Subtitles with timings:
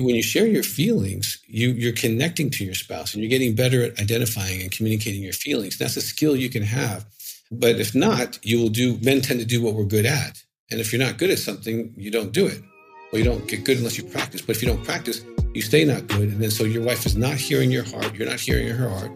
[0.00, 3.82] when you share your feelings, you, you're connecting to your spouse and you're getting better
[3.82, 5.76] at identifying and communicating your feelings.
[5.76, 7.04] That's a skill you can have.
[7.50, 10.40] But if not, you will do, men tend to do what we're good at.
[10.70, 12.62] And if you're not good at something, you don't do it.
[13.10, 14.40] Well, you don't get good unless you practice.
[14.40, 16.28] But if you don't practice, you stay not good.
[16.28, 18.14] And then so your wife is not hearing your heart.
[18.14, 19.10] You're not hearing her heart.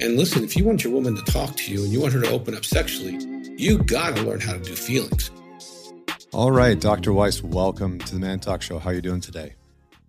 [0.00, 2.20] And listen, if you want your woman to talk to you and you want her
[2.20, 3.18] to open up sexually,
[3.56, 5.30] you got to learn how to do feelings.
[6.34, 7.14] All right, Dr.
[7.14, 8.78] Weiss, welcome to the Man Talk Show.
[8.78, 9.55] How are you doing today?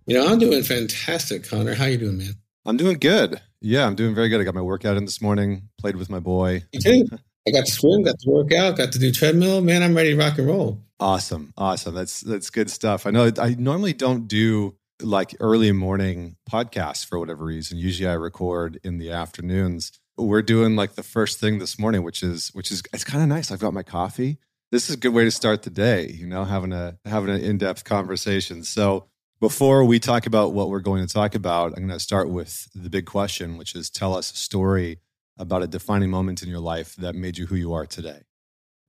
[0.08, 1.74] You know, I'm doing fantastic, Connor.
[1.74, 2.32] How you doing, man?
[2.64, 3.42] I'm doing good.
[3.60, 4.40] Yeah, I'm doing very good.
[4.40, 6.62] I got my workout in this morning, played with my boy.
[6.72, 7.08] You too.
[7.46, 9.60] I got to swim, got to work out, got to do treadmill.
[9.60, 10.80] Man, I'm ready to rock and roll.
[10.98, 11.52] Awesome.
[11.58, 11.94] Awesome.
[11.94, 13.06] That's that's good stuff.
[13.06, 17.76] I know I normally don't do like early morning podcasts for whatever reason.
[17.76, 19.92] Usually I record in the afternoons.
[20.16, 23.28] We're doing like the first thing this morning, which is which is it's kind of
[23.28, 23.52] nice.
[23.52, 24.38] I've got my coffee.
[24.72, 27.42] This is a good way to start the day, you know, having a having an
[27.42, 28.64] in-depth conversation.
[28.64, 29.08] So
[29.40, 32.68] before we talk about what we're going to talk about, I'm going to start with
[32.74, 34.98] the big question, which is tell us a story
[35.38, 38.22] about a defining moment in your life that made you who you are today.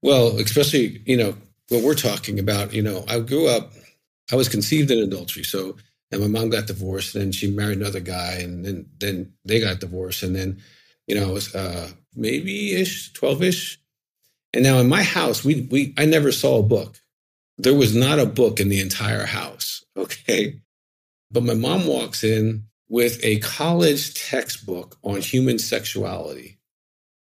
[0.01, 1.35] Well, especially, you know,
[1.69, 3.71] what we're talking about, you know, I grew up,
[4.31, 5.43] I was conceived in adultery.
[5.43, 5.77] So,
[6.11, 9.79] and my mom got divorced and she married another guy and then, then they got
[9.79, 10.23] divorced.
[10.23, 10.59] And then,
[11.05, 13.79] you know, I was uh, maybe ish, 12 ish.
[14.53, 16.99] And now in my house, we, we, I never saw a book.
[17.59, 20.59] There was not a book in the entire house Okay.
[21.31, 26.57] But my mom walks in with a college textbook on human sexuality.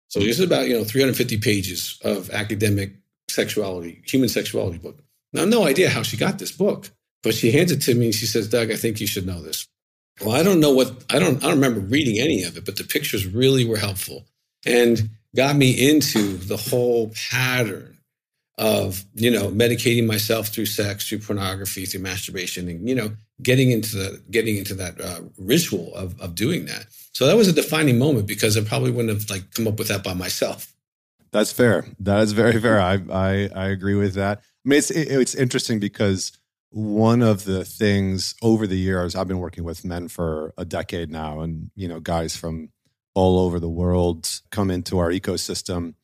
[0.09, 2.93] So this is about, you know, 350 pages of academic
[3.27, 5.03] sexuality, human sexuality book.
[5.33, 6.91] Now, no idea how she got this book,
[7.23, 9.41] but she hands it to me and she says, Doug, I think you should know
[9.41, 9.67] this.
[10.21, 12.77] Well, I don't know what, I don't, I don't remember reading any of it, but
[12.77, 14.25] the pictures really were helpful
[14.65, 17.94] and got me into the whole pattern
[18.57, 23.11] of you know medicating myself through sex through pornography through masturbation and you know
[23.41, 26.85] getting into the getting into that uh, ritual of, of doing that.
[27.11, 29.89] So that was a defining moment because i probably wouldn't have like come up with
[29.89, 30.73] that by myself.
[31.31, 31.85] That's fair.
[31.99, 32.79] That is very fair.
[32.79, 34.39] I i, I agree with that.
[34.39, 36.31] I mean it's it, it's interesting because
[36.69, 41.09] one of the things over the years i've been working with men for a decade
[41.09, 42.67] now and you know guys from
[43.15, 45.95] all over the world come into our ecosystem.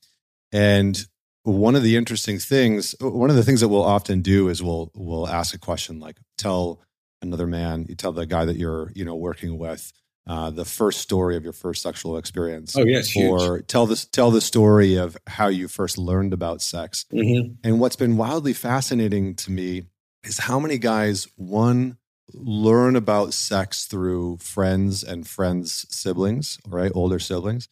[0.52, 0.98] And
[1.44, 4.92] one of the interesting things one of the things that we'll often do is we'll
[4.96, 6.80] we'll ask a question like tell
[7.22, 9.92] another man you tell the guy that you're you know working with
[10.28, 13.68] uh, the first story of your first sexual experience oh yes or huge.
[13.68, 17.54] tell this tell the story of how you first learned about sex mm-hmm.
[17.64, 19.84] and what's been wildly fascinating to me
[20.24, 21.98] is how many guys one
[22.34, 27.68] learn about sex through friends and friends siblings right older siblings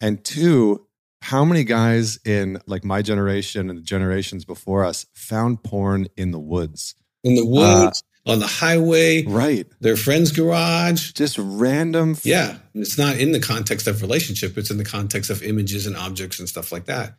[0.00, 0.86] and two
[1.24, 6.32] how many guys in like my generation and the generations before us found porn in
[6.32, 6.94] the woods?
[7.22, 9.66] In the woods, uh, on the highway, right?
[9.80, 12.10] Their friend's garage, just random.
[12.10, 15.86] F- yeah, it's not in the context of relationship; it's in the context of images
[15.86, 17.14] and objects and stuff like that.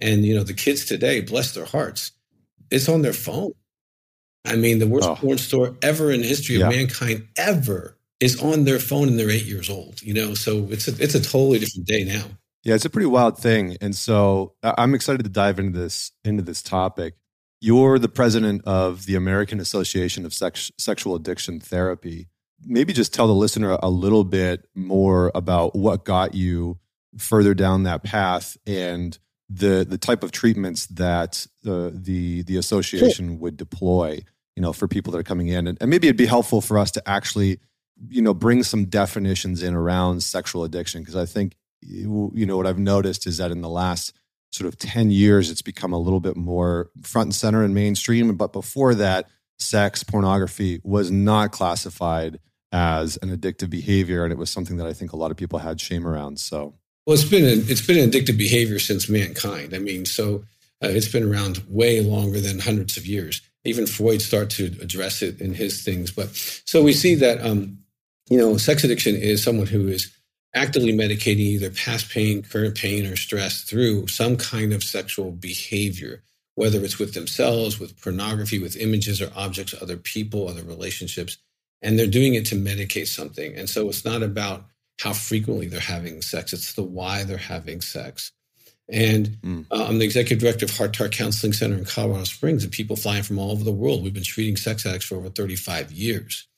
[0.00, 2.12] And you know, the kids today, bless their hearts,
[2.70, 3.52] it's on their phone.
[4.46, 5.16] I mean, the worst oh.
[5.16, 6.70] porn store ever in the history of yeah.
[6.70, 10.00] mankind ever is on their phone, and they're eight years old.
[10.00, 12.24] You know, so it's a, it's a totally different day now.
[12.62, 13.76] Yeah, it's a pretty wild thing.
[13.80, 17.14] And so I'm excited to dive into this into this topic.
[17.60, 22.28] You're the president of the American Association of Sex, Sexual Addiction Therapy.
[22.64, 26.78] Maybe just tell the listener a little bit more about what got you
[27.18, 32.56] further down that path and the the type of treatments that uh, the the the
[32.56, 34.20] association would deploy,
[34.56, 35.66] you know, for people that are coming in.
[35.66, 37.58] And, and maybe it'd be helpful for us to actually,
[38.08, 42.66] you know, bring some definitions in around sexual addiction because I think you know what
[42.66, 44.12] I've noticed is that in the last
[44.52, 48.34] sort of 10 years it's become a little bit more front and center and mainstream
[48.36, 52.40] but before that sex pornography was not classified
[52.72, 55.58] as an addictive behavior and it was something that I think a lot of people
[55.58, 56.74] had shame around so.
[57.06, 59.74] Well it's been an, it's been an addictive behavior since mankind.
[59.74, 60.44] I mean so
[60.82, 63.42] uh, it's been around way longer than hundreds of years.
[63.64, 66.28] Even Freud started to address it in his things but
[66.64, 67.78] so we see that um
[68.28, 70.10] you know sex addiction is someone who is
[70.54, 76.22] actively medicating either past pain, current pain, or stress through some kind of sexual behavior,
[76.54, 81.38] whether it's with themselves, with pornography, with images or objects, other people, other relationships.
[81.82, 83.54] And they're doing it to medicate something.
[83.56, 84.66] And so it's not about
[85.00, 88.32] how frequently they're having sex, it's the why they're having sex.
[88.92, 89.66] And mm.
[89.70, 92.72] uh, I'm the executive director of Heart to Heart Counseling Center in Colorado Springs, and
[92.72, 94.02] people flying from all over the world.
[94.02, 96.48] We've been treating sex addicts for over 35 years.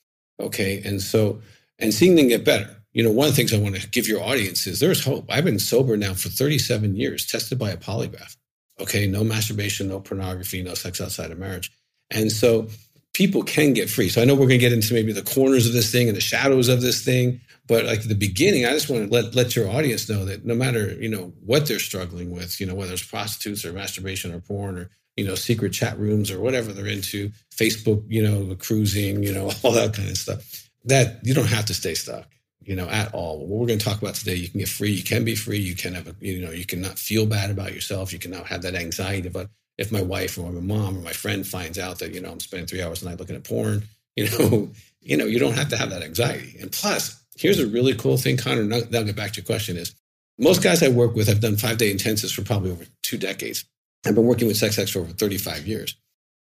[0.41, 0.83] Okay.
[0.83, 1.43] And so,
[1.79, 4.07] and seeing them get better you know, one of the things I want to give
[4.07, 5.25] your audience is there's hope.
[5.31, 8.37] I've been sober now for 37 years, tested by a polygraph.
[8.81, 11.73] Okay, no masturbation, no pornography, no sex outside of marriage.
[12.11, 12.69] And so
[13.15, 14.09] people can get free.
[14.09, 16.17] So I know we're going to get into maybe the corners of this thing and
[16.17, 19.55] the shadows of this thing, but like the beginning, I just want to let let
[19.57, 22.93] your audience know that no matter you know what they're struggling with, you know whether
[22.93, 26.87] it's prostitutes or masturbation or porn or you know secret chat rooms or whatever they're
[26.87, 30.69] into, Facebook, you know, cruising, you know, all that kind of stuff.
[30.85, 32.29] That you don't have to stay stuck
[32.65, 33.39] you know, at all.
[33.39, 34.91] What we're going to talk about today, you can get free.
[34.91, 35.59] You can be free.
[35.59, 38.13] You can have, a, you know, you can not feel bad about yourself.
[38.13, 39.49] You can not have that anxiety about
[39.79, 42.41] if my wife or my mom or my friend finds out that you know I'm
[42.41, 43.85] spending three hours a night looking at porn,
[44.17, 44.71] you know,
[45.01, 46.57] you know, you don't have to have that anxiety.
[46.61, 48.73] And plus, here's a really cool thing, Connor.
[48.75, 49.95] I'll get back to your question: is
[50.39, 53.65] most guys I work with have done five day intensives for probably over two decades.
[54.07, 55.97] I've been working with sex addicts for over 35 years.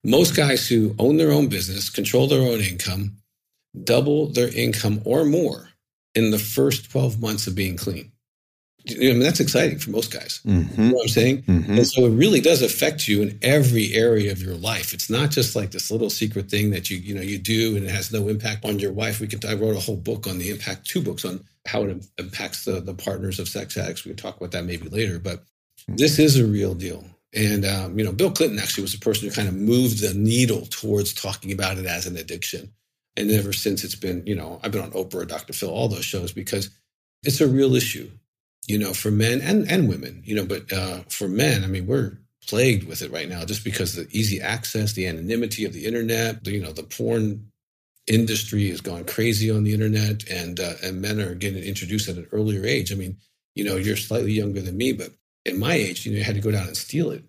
[0.03, 3.17] Most guys who own their own business, control their own income,
[3.85, 5.71] double their income or more
[6.15, 8.11] in the first 12 months of being clean.
[8.91, 10.41] I mean, that's exciting for most guys.
[10.45, 10.81] Mm-hmm.
[10.81, 11.43] You know what I'm saying?
[11.43, 11.79] Mm-hmm.
[11.79, 14.93] And so it really does affect you in every area of your life.
[14.93, 17.87] It's not just like this little secret thing that you, you know, you do and
[17.87, 19.21] it has no impact on your wife.
[19.21, 22.07] We can, I wrote a whole book on the impact, two books on how it
[22.19, 24.05] impacts the, the partners of sex addicts.
[24.05, 25.97] We can talk about that maybe later, but mm-hmm.
[25.97, 27.07] this is a real deal.
[27.33, 30.13] And, um, you know, Bill Clinton actually was the person who kind of moved the
[30.13, 32.71] needle towards talking about it as an addiction.
[33.17, 35.53] And ever since it's been, you know, I've been on Oprah, Dr.
[35.53, 36.71] Phil, all those shows because
[37.25, 38.11] it's a real issue
[38.67, 41.87] you know, for men and, and women, you know, but uh, for men, I mean,
[41.87, 45.85] we're plagued with it right now just because the easy access, the anonymity of the
[45.87, 47.51] internet, the, you know, the porn
[48.07, 52.17] industry is going crazy on the internet and, uh, and men are getting introduced at
[52.17, 52.93] an earlier age.
[52.93, 53.19] I mean,
[53.55, 55.11] you know, you're slightly younger than me, but
[55.47, 57.25] at my age, you know, you had to go down and steal it.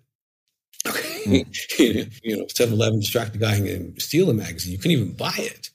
[0.86, 1.12] Okay.
[1.26, 2.20] Mm.
[2.22, 4.72] you know, 7 Eleven distract the guy and steal a magazine.
[4.72, 5.70] You couldn't even buy it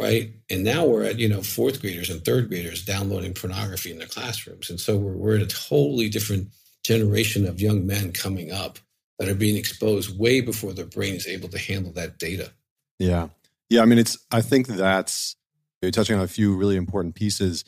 [0.00, 0.32] right?
[0.48, 4.06] And now we're at, you know, fourth graders and third graders downloading pornography in their
[4.06, 4.70] classrooms.
[4.70, 6.48] And so we're, we're in a totally different
[6.84, 8.78] generation of young men coming up
[9.18, 12.52] that are being exposed way before their brain is able to handle that data.
[12.98, 13.28] Yeah.
[13.68, 13.82] Yeah.
[13.82, 15.34] I mean, it's, I think that's,
[15.82, 17.64] you're touching on a few really important pieces.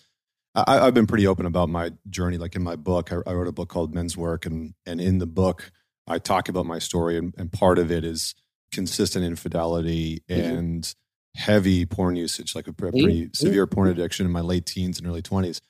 [0.54, 2.38] I, have been pretty open about my journey.
[2.38, 5.18] Like in my book, I, I, wrote a book called Men's Work, and and in
[5.18, 5.70] the book,
[6.08, 8.34] I talk about my story, and, and part of it is
[8.72, 10.56] consistent infidelity mm-hmm.
[10.56, 10.94] and
[11.34, 13.32] heavy porn usage, like a pretty mm-hmm.
[13.32, 15.60] severe porn addiction in my late teens and early 20s.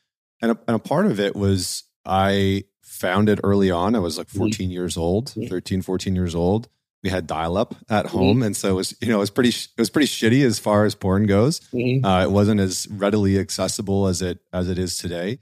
[0.43, 3.95] And a, and a part of it was I found it early on.
[3.95, 4.39] I was like mm-hmm.
[4.39, 4.73] 14 mm-hmm.
[4.73, 6.69] years old, 13, 14 years old.
[7.03, 8.17] We had dial up at mm-hmm.
[8.17, 8.43] home.
[8.43, 10.85] And so it was, you know, it was pretty, it was pretty shitty as far
[10.85, 11.61] as porn goes.
[11.73, 12.05] Mm-hmm.
[12.05, 15.39] Uh, it wasn't as readily accessible as it, as it is today.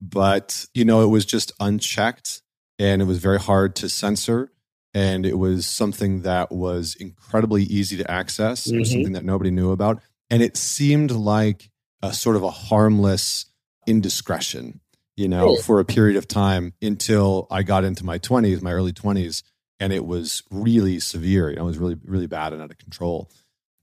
[0.00, 2.42] But, you know, it was just unchecked
[2.78, 4.50] and it was very hard to censor
[4.94, 8.66] and it was something that was incredibly easy to access.
[8.66, 8.84] Mm-hmm.
[8.84, 10.00] something that nobody knew about,
[10.30, 11.70] and it seemed like
[12.02, 13.46] a sort of a harmless
[13.86, 14.80] indiscretion,
[15.16, 18.92] you know, for a period of time until I got into my twenties, my early
[18.92, 19.42] twenties,
[19.80, 21.50] and it was really severe.
[21.50, 23.30] You know, it was really, really bad and out of control.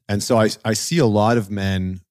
[0.07, 2.01] And so I, I see a lot of men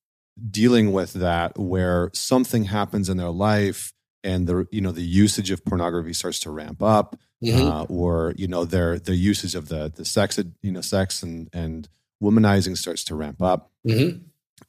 [0.50, 3.92] dealing with that where something happens in their life
[4.22, 7.66] and the you know the usage of pornography starts to ramp up mm-hmm.
[7.66, 11.48] uh, or you know their their usage of the the sex you know sex and
[11.52, 11.88] and
[12.22, 14.18] womanizing starts to ramp up mm-hmm.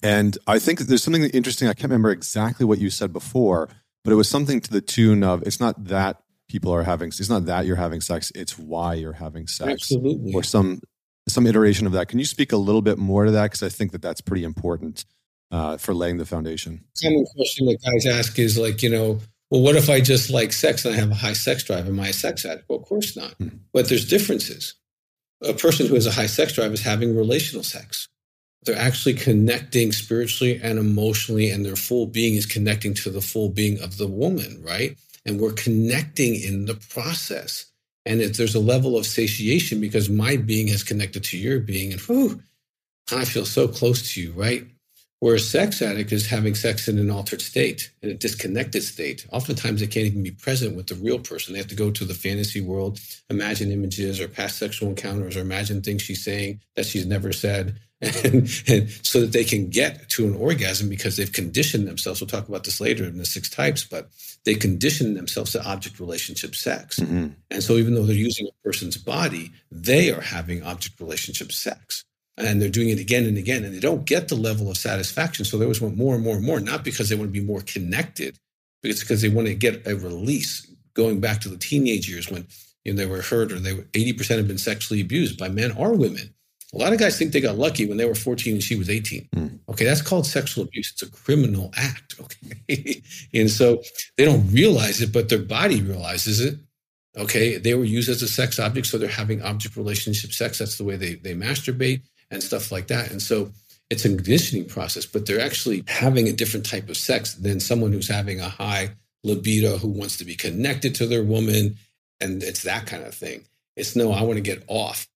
[0.02, 3.70] and i think there's something interesting i can't remember exactly what you said before
[4.04, 7.30] but it was something to the tune of it's not that people are having it's
[7.30, 10.34] not that you're having sex it's why you're having sex Absolutely.
[10.34, 10.82] or some
[11.28, 13.70] some iteration of that can you speak a little bit more to that because i
[13.70, 15.06] think that that's pretty important
[15.52, 19.20] uh, for laying the foundation common question that guys ask is like you know
[19.52, 21.86] well, what if I just like sex and I have a high sex drive?
[21.86, 22.70] Am I a sex addict?
[22.70, 23.38] Well, of course not.
[23.38, 23.60] Mm.
[23.74, 24.76] But there's differences.
[25.44, 28.08] A person who has a high sex drive is having relational sex.
[28.64, 33.50] They're actually connecting spiritually and emotionally, and their full being is connecting to the full
[33.50, 34.98] being of the woman, right?
[35.26, 37.66] And we're connecting in the process.
[38.06, 41.92] And if there's a level of satiation because my being has connected to your being,
[41.92, 42.42] and whew,
[43.12, 44.66] I feel so close to you, right?
[45.22, 49.28] Where a sex addict is having sex in an altered state, in a disconnected state.
[49.32, 51.54] Oftentimes, they can't even be present with the real person.
[51.54, 53.00] They have to go to the fantasy world,
[53.30, 57.80] imagine images or past sexual encounters, or imagine things she's saying that she's never said,
[58.02, 62.20] and, and so that they can get to an orgasm because they've conditioned themselves.
[62.20, 64.10] We'll talk about this later in the six types, but
[64.44, 67.00] they condition themselves to object relationship sex.
[67.00, 67.28] Mm-hmm.
[67.52, 72.06] And so, even though they're using a person's body, they are having object relationship sex
[72.38, 75.46] and they're doing it again and again and they don't get the level of satisfaction.
[75.46, 77.46] So they always want more and more and more not because they want to be
[77.46, 78.38] more connected
[78.82, 80.68] but it's because they want to get a release.
[80.94, 82.48] Going back to the teenage years when
[82.84, 85.72] you know, they were hurt or they were 80% have been sexually abused by men
[85.72, 86.34] or women.
[86.74, 88.90] A lot of guys think they got lucky when they were 14 and she was
[88.90, 89.60] 18 mm.
[89.68, 90.92] okay that's called sexual abuse.
[90.92, 93.02] It's a criminal act okay?
[93.34, 93.82] And so
[94.18, 96.60] they don't realize it but their body realizes it
[97.18, 97.58] okay?
[97.58, 100.60] They were used as a sex object so they're having object relationship sex.
[100.60, 103.12] That's the way they, they masturbate and stuff like that.
[103.12, 103.52] And so
[103.90, 107.92] it's a conditioning process, but they're actually having a different type of sex than someone
[107.92, 108.92] who's having a high
[109.24, 111.78] libido who wants to be connected to their woman.
[112.20, 113.46] And it's that kind of thing.
[113.76, 115.08] It's no, I want to get off.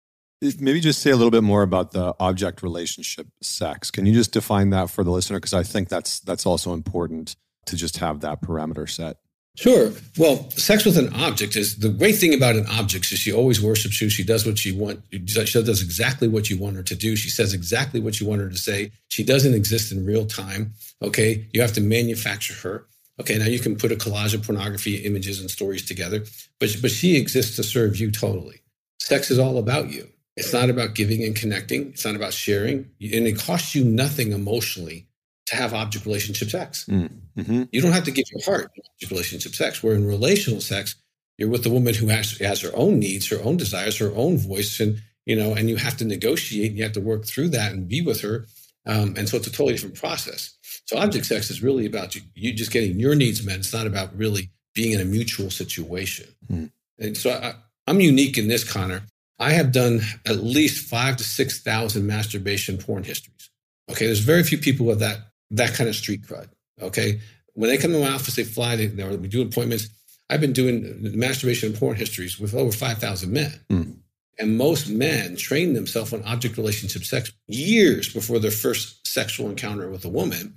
[0.60, 3.90] Maybe just say a little bit more about the object relationship sex.
[3.90, 5.38] Can you just define that for the listener?
[5.38, 9.18] Because I think that's that's also important to just have that parameter set.
[9.56, 9.92] Sure.
[10.18, 13.62] Well, sex with an object is the great thing about an object is she always
[13.62, 14.10] worships you.
[14.10, 15.02] She does what she want.
[15.12, 17.16] She does exactly what you want her to do.
[17.16, 18.92] She says exactly what you want her to say.
[19.08, 20.74] She doesn't exist in real time.
[21.02, 21.48] Okay.
[21.54, 22.86] You have to manufacture her.
[23.22, 23.38] Okay.
[23.38, 26.26] Now you can put a collage of pornography images and stories together,
[26.60, 28.62] but, but she exists to serve you totally.
[29.00, 30.10] Sex is all about you.
[30.36, 31.90] It's not about giving and connecting.
[31.90, 32.90] It's not about sharing.
[33.00, 35.08] And it costs you nothing emotionally
[35.48, 36.86] to have object relationship sex.
[36.86, 37.64] Mm, mm-hmm.
[37.72, 39.84] You don't have to give your heart object relationship sex.
[39.84, 40.96] Where in relational sex,
[41.38, 44.38] you're with the woman who has, has her own needs, her own desires, her own
[44.38, 46.70] voice, and you know, and you have to negotiate.
[46.70, 48.46] And you have to work through that and be with her.
[48.88, 50.56] Um, and so it's a totally different process.
[50.86, 53.58] So object sex is really about you, you just getting your needs met.
[53.58, 56.28] It's not about really being in a mutual situation.
[56.52, 56.72] Mm.
[57.00, 57.54] And so I,
[57.88, 59.02] I'm unique in this, Connor.
[59.40, 63.50] I have done at least five to six thousand masturbation porn histories.
[63.90, 65.20] Okay, there's very few people with that
[65.52, 66.50] that kind of street crud.
[66.82, 67.22] Okay.
[67.54, 69.90] When they come to my office, they fly, they, we do appointments.
[70.30, 73.54] I've been doing masturbation and porn histories with over 5,000 men.
[73.72, 73.98] Mm.
[74.38, 79.90] And most men train themselves on object relationship sex years before their first sexual encounter
[79.90, 80.56] with a woman.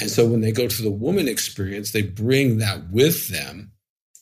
[0.00, 3.70] And so when they go to the woman experience, they bring that with them.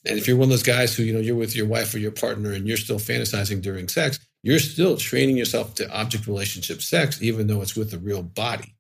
[0.05, 1.99] And if you're one of those guys who, you know, you're with your wife or
[1.99, 6.83] your partner and you're still fantasizing during sex, you're still training yourself to object relationship
[6.83, 8.75] sex, even though it's with a real body.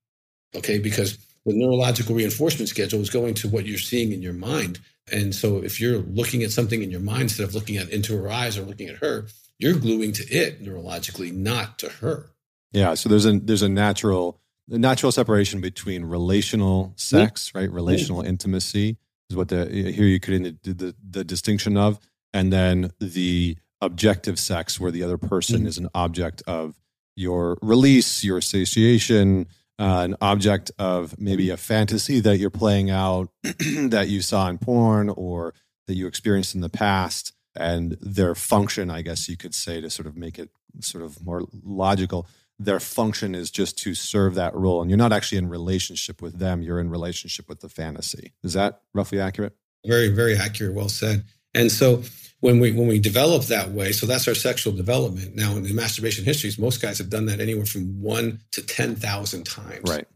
[0.54, 0.78] Okay.
[0.78, 4.80] Because the neurological reinforcement schedule is going to what you're seeing in your mind.
[5.10, 8.16] And so if you're looking at something in your mind instead of looking at into
[8.16, 9.26] her eyes or looking at her,
[9.58, 12.30] you're gluing to it neurologically, not to her.
[12.72, 12.94] Yeah.
[12.94, 17.70] So there's a there's a natural the natural separation between relational sex, right?
[17.70, 18.98] Relational intimacy
[19.30, 21.98] is what the here you could the, the, the distinction of,
[22.34, 25.68] and then the objective sex, where the other person mm-hmm.
[25.68, 26.74] is an object of
[27.16, 29.46] your release, your satiation,
[29.78, 34.58] uh, an object of maybe a fantasy that you're playing out that you saw in
[34.58, 35.54] porn or
[35.86, 39.88] that you experienced in the past and their function i guess you could say to
[39.88, 42.26] sort of make it sort of more logical
[42.58, 46.38] their function is just to serve that role and you're not actually in relationship with
[46.38, 48.32] them you're in relationship with the fantasy.
[48.42, 49.54] Is that roughly accurate?
[49.86, 50.74] Very very accurate.
[50.74, 51.24] Well said.
[51.54, 52.02] And so
[52.40, 55.34] when we when we develop that way so that's our sexual development.
[55.34, 59.44] Now in the masturbation histories most guys have done that anywhere from one to 10,000
[59.44, 59.88] times.
[59.88, 60.06] Right.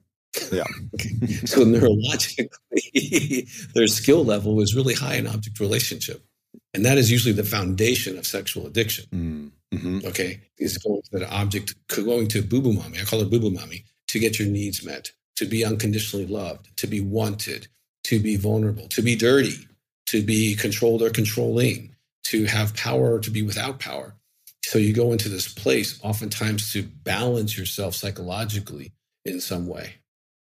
[0.51, 0.65] Yeah.
[1.45, 2.49] So neurologically
[3.75, 6.25] their skill level is really high in object relationship.
[6.75, 9.05] And that is usually the foundation of sexual addiction.
[9.13, 10.07] Mm, mm-hmm.
[10.07, 10.41] okay?
[10.59, 12.99] Is going to that object going to boo boo mommy.
[12.99, 16.77] I call her boo boo mommy to get your needs met to be unconditionally loved
[16.77, 17.69] to be wanted
[18.05, 19.57] to be vulnerable to be dirty
[20.07, 24.15] to be controlled or controlling to have power or to be without power.
[24.65, 28.93] So you go into this place oftentimes to balance yourself psychologically
[29.25, 29.95] in some way.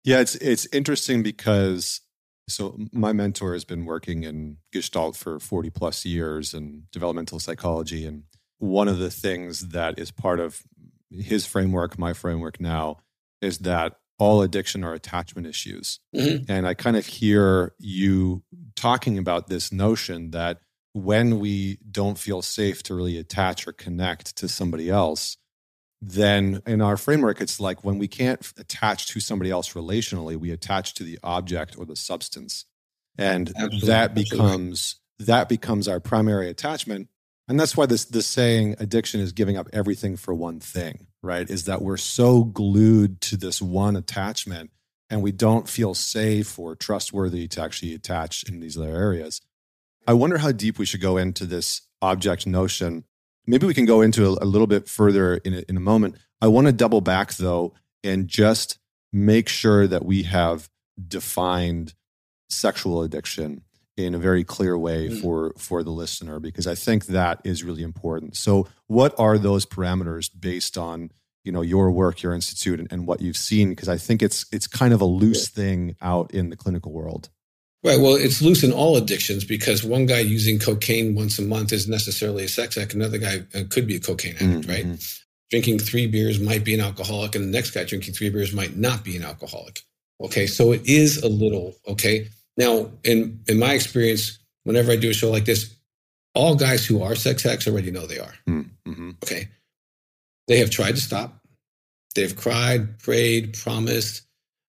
[0.05, 2.01] Yeah, it's it's interesting because
[2.49, 8.05] so my mentor has been working in Gestalt for 40 plus years and developmental psychology
[8.05, 8.25] and
[8.63, 10.63] one of the things that is part of
[11.11, 12.99] his framework, my framework now
[13.41, 15.99] is that all addiction are attachment issues.
[16.15, 16.51] Mm-hmm.
[16.51, 18.45] And I kind of hear you
[18.77, 20.61] talking about this notion that
[20.93, 25.37] when we don't feel safe to really attach or connect to somebody else,
[26.01, 30.51] then in our framework, it's like when we can't attach to somebody else relationally, we
[30.51, 32.67] attach to the object or the substance.
[33.17, 33.89] And Absolutely.
[33.89, 37.09] that becomes that becomes our primary attachment.
[37.49, 41.49] And that's why this this saying addiction is giving up everything for one thing, right?
[41.49, 44.71] Is that we're so glued to this one attachment
[45.09, 49.41] and we don't feel safe or trustworthy to actually attach in these other areas.
[50.07, 53.05] I wonder how deep we should go into this object notion.
[53.47, 56.17] Maybe we can go into a, a little bit further in a, in a moment.
[56.41, 58.79] I want to double back though and just
[59.13, 60.69] make sure that we have
[61.09, 61.95] defined
[62.49, 63.63] sexual addiction
[63.97, 65.21] in a very clear way mm.
[65.21, 68.37] for for the listener because I think that is really important.
[68.37, 71.11] So, what are those parameters based on
[71.45, 73.71] you know your work, your institute, and, and what you've seen?
[73.71, 77.29] Because I think it's it's kind of a loose thing out in the clinical world.
[77.85, 77.99] Right.
[77.99, 81.89] Well, it's loose in all addictions because one guy using cocaine once a month is
[81.89, 82.95] necessarily a sex addict.
[82.95, 84.71] Another guy uh, could be a cocaine addict, mm-hmm.
[84.71, 85.19] right?
[85.51, 88.77] Drinking three beers might be an alcoholic, and the next guy drinking three beers might
[88.77, 89.83] not be an alcoholic.
[90.21, 90.47] Okay.
[90.47, 92.29] So it is a little, okay.
[92.57, 95.75] Now, in, in my experience, whenever I do a show like this,
[96.35, 98.35] all guys who are sex addicts already know they are.
[98.49, 99.11] Mm-hmm.
[99.25, 99.49] Okay.
[100.47, 101.35] They have tried to stop.
[102.15, 104.23] They've cried, prayed, promised.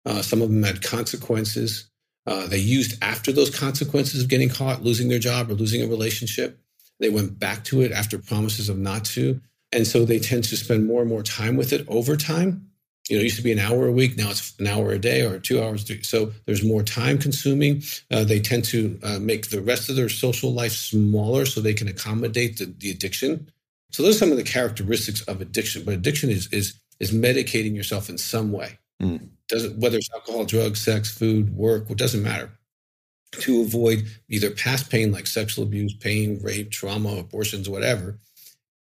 [0.05, 1.89] Uh, some of them had consequences.
[2.25, 5.87] Uh, they used after those consequences of getting caught, losing their job, or losing a
[5.87, 6.59] relationship.
[6.99, 9.41] They went back to it after promises of not to.
[9.71, 12.69] And so they tend to spend more and more time with it over time.
[13.09, 14.17] You know, it used to be an hour a week.
[14.17, 15.91] Now it's an hour a day or two hours.
[16.07, 17.83] So there's more time consuming.
[18.09, 21.73] Uh, they tend to uh, make the rest of their social life smaller so they
[21.73, 23.51] can accommodate the, the addiction.
[23.91, 25.83] So those are some of the characteristics of addiction.
[25.83, 28.77] But addiction is is is medicating yourself in some way.
[29.03, 29.29] Mm.
[29.50, 32.51] Doesn't whether it's alcohol, drugs, sex, food, work, it doesn't matter.
[33.31, 38.19] To avoid either past pain like sexual abuse, pain, rape, trauma, abortions, whatever,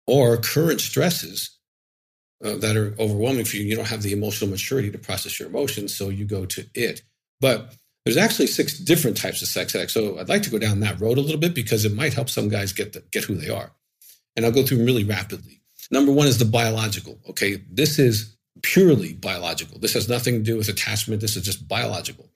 [0.06, 1.58] or current stresses
[2.44, 3.64] uh, that are overwhelming for you.
[3.64, 7.02] You don't have the emotional maturity to process your emotions, so you go to it.
[7.40, 9.94] But there's actually six different types of sex addicts.
[9.94, 12.28] So I'd like to go down that road a little bit because it might help
[12.28, 13.72] some guys get the, get who they are.
[14.36, 15.62] And I'll go through them really rapidly.
[15.90, 17.18] Number one is the biological.
[17.30, 19.78] Okay, this is purely biological.
[19.78, 21.20] This has nothing to do with attachment.
[21.20, 22.30] This is just biological.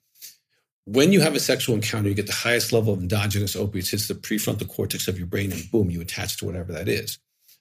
[0.85, 4.09] When you have a sexual encounter, you get the highest level of endogenous opiates, hits
[4.09, 7.19] the prefrontal cortex of your brain, and boom, you attach to whatever that is.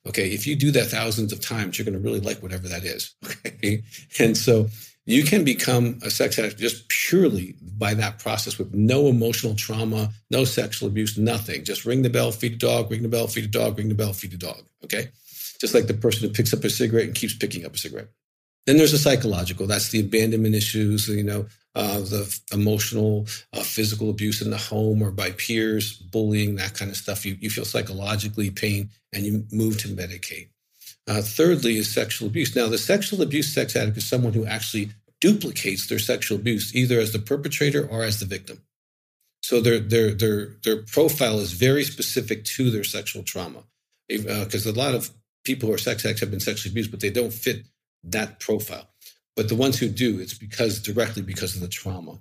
[0.08, 2.84] Okay, if you do that thousands of times, you're going to really like whatever that
[2.84, 3.16] is.
[3.46, 3.84] Okay,
[4.20, 4.68] and so
[5.06, 10.12] you can become a sex addict just purely by that process with no emotional trauma,
[10.30, 11.64] no sexual abuse, nothing.
[11.64, 13.96] Just ring the bell, feed a dog, ring the bell, feed a dog, ring the
[13.96, 14.64] bell, feed a dog.
[14.84, 15.10] Okay,
[15.60, 18.10] just like the person who picks up a cigarette and keeps picking up a cigarette.
[18.68, 19.66] Then there's the psychological.
[19.66, 25.02] That's the abandonment issues, you know, uh, the emotional, uh, physical abuse in the home
[25.02, 27.26] or by peers, bullying, that kind of stuff.
[27.26, 30.50] You, you feel psychologically pain and you move to medicate.
[31.08, 32.56] Uh, thirdly, is sexual abuse.
[32.56, 34.90] Now, the sexual abuse sex addict is someone who actually
[35.22, 38.62] duplicates their sexual abuse either as the perpetrator or as the victim.
[39.42, 43.64] So their their their their profile is very specific to their sexual trauma,
[44.10, 45.12] because uh, a lot of
[45.46, 47.66] people who are sex addicts have been sexually abused, but they don't fit
[48.12, 48.90] that profile.
[49.36, 52.20] But the ones who do, it's because directly because of the trauma.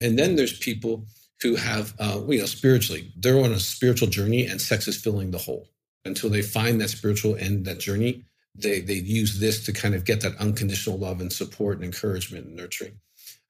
[0.00, 1.06] And then there's people
[1.40, 5.30] who have, uh, you know, spiritually, they're on a spiritual journey and sex is filling
[5.30, 5.68] the hole.
[6.04, 8.24] Until they find that spiritual end, that journey,
[8.54, 12.46] they, they use this to kind of get that unconditional love and support and encouragement
[12.46, 12.98] and nurturing.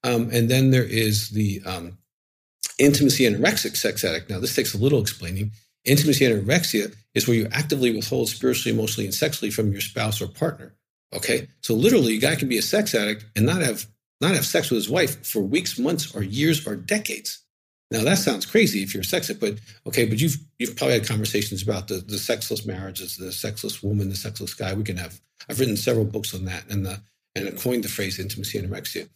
[0.04, 1.98] Um, and then there is the um,
[2.78, 4.30] intimacy anorexic sex addict.
[4.30, 5.52] Now, this takes a little explaining.
[5.84, 10.28] Intimacy anorexia is where you actively withhold spiritually, emotionally, and sexually from your spouse or
[10.28, 10.74] partner.
[11.14, 11.48] Okay.
[11.62, 13.86] So literally a guy can be a sex addict and not have
[14.20, 17.42] not have sex with his wife for weeks, months, or years or decades.
[17.90, 19.54] Now that sounds crazy if you're a sex addict, but
[19.86, 24.10] okay, but you've you've probably had conversations about the, the sexless marriages, the sexless woman,
[24.10, 24.74] the sexless guy.
[24.74, 27.00] We can have I've written several books on that and the
[27.34, 29.08] and coined the phrase intimacy anorexia.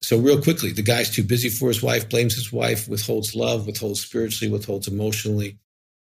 [0.00, 3.66] So real quickly, the guy's too busy for his wife, blames his wife, withholds love,
[3.66, 5.58] withholds spiritually, withholds emotionally,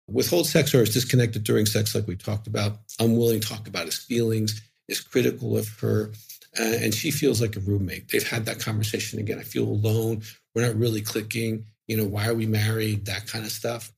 [0.07, 3.87] withholds sex or is disconnected during sex, like we talked about, unwilling to talk about
[3.87, 6.11] his feelings, is critical of her.
[6.59, 8.09] Uh, and she feels like a roommate.
[8.09, 9.39] They've had that conversation again.
[9.39, 10.23] I feel alone.
[10.55, 11.67] We're not really clicking.
[11.87, 13.07] You know, why are we married?
[13.07, 13.93] That kind of stuff.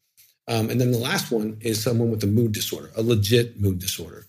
[0.49, 3.79] Um, and then the last one is someone with a mood disorder, a legit mood
[3.79, 4.27] disorder,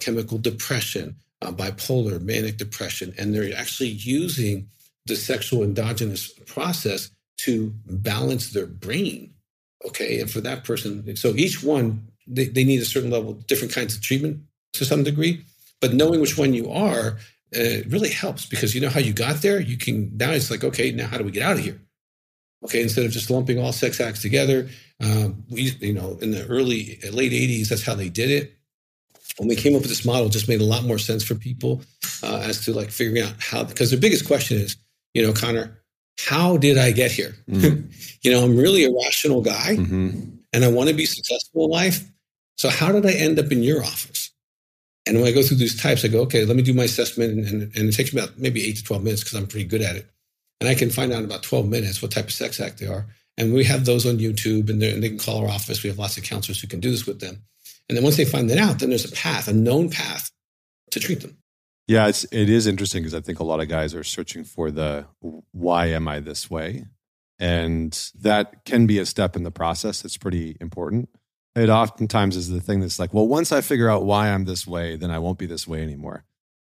[0.00, 3.14] chemical depression, uh, bipolar, manic depression.
[3.18, 4.68] And they're actually using
[5.06, 9.34] the sexual endogenous process to balance their brain.
[9.86, 10.20] Okay.
[10.20, 13.94] And for that person, so each one, they, they need a certain level, different kinds
[13.94, 14.40] of treatment
[14.72, 15.44] to some degree.
[15.80, 17.18] But knowing which one you are
[17.56, 19.60] uh, really helps because you know how you got there.
[19.60, 21.80] You can now it's like, okay, now how do we get out of here?
[22.64, 24.68] Okay, instead of just lumping all sex addicts together,
[25.00, 28.54] um, we you know in the early late '80s that's how they did it.
[29.38, 31.82] When we came up with this model, just made a lot more sense for people
[32.22, 34.76] uh, as to like figuring out how because the biggest question is,
[35.14, 35.80] you know, Connor,
[36.18, 37.34] how did I get here?
[37.48, 37.90] Mm-hmm.
[38.22, 40.20] you know, I'm really a rational guy, mm-hmm.
[40.52, 42.04] and I want to be successful in life.
[42.56, 44.27] So how did I end up in your office?
[45.08, 47.48] And when I go through these types, I go, okay, let me do my assessment.
[47.48, 49.80] And, and, it takes me about maybe eight to 12 minutes because I'm pretty good
[49.80, 50.06] at it.
[50.60, 52.86] And I can find out in about 12 minutes what type of sex addict they
[52.86, 53.06] are.
[53.38, 55.82] And we have those on YouTube and, and they can call our office.
[55.82, 57.42] We have lots of counselors who can do this with them.
[57.88, 60.30] And then once they find that out, then there's a path, a known path
[60.90, 61.38] to treat them.
[61.86, 64.70] Yeah, it's it is interesting because I think a lot of guys are searching for
[64.70, 65.06] the
[65.52, 66.84] why am I this way?
[67.38, 71.08] And that can be a step in the process that's pretty important
[71.54, 74.66] it oftentimes is the thing that's like, well, once I figure out why I'm this
[74.66, 76.24] way, then I won't be this way anymore.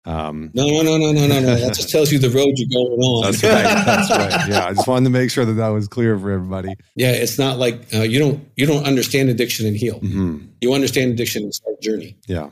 [0.06, 1.54] Um, no, no, no, no, no, no, no.
[1.56, 3.24] That just tells you the road you're going on.
[3.24, 3.84] That's right.
[3.84, 4.48] That's right.
[4.48, 6.74] Yeah, I just wanted to make sure that that was clear for everybody.
[6.96, 10.00] Yeah, it's not like uh, you don't you don't understand addiction and heal.
[10.00, 10.38] Mm-hmm.
[10.62, 12.16] You understand addiction and start journey.
[12.26, 12.50] Yeah.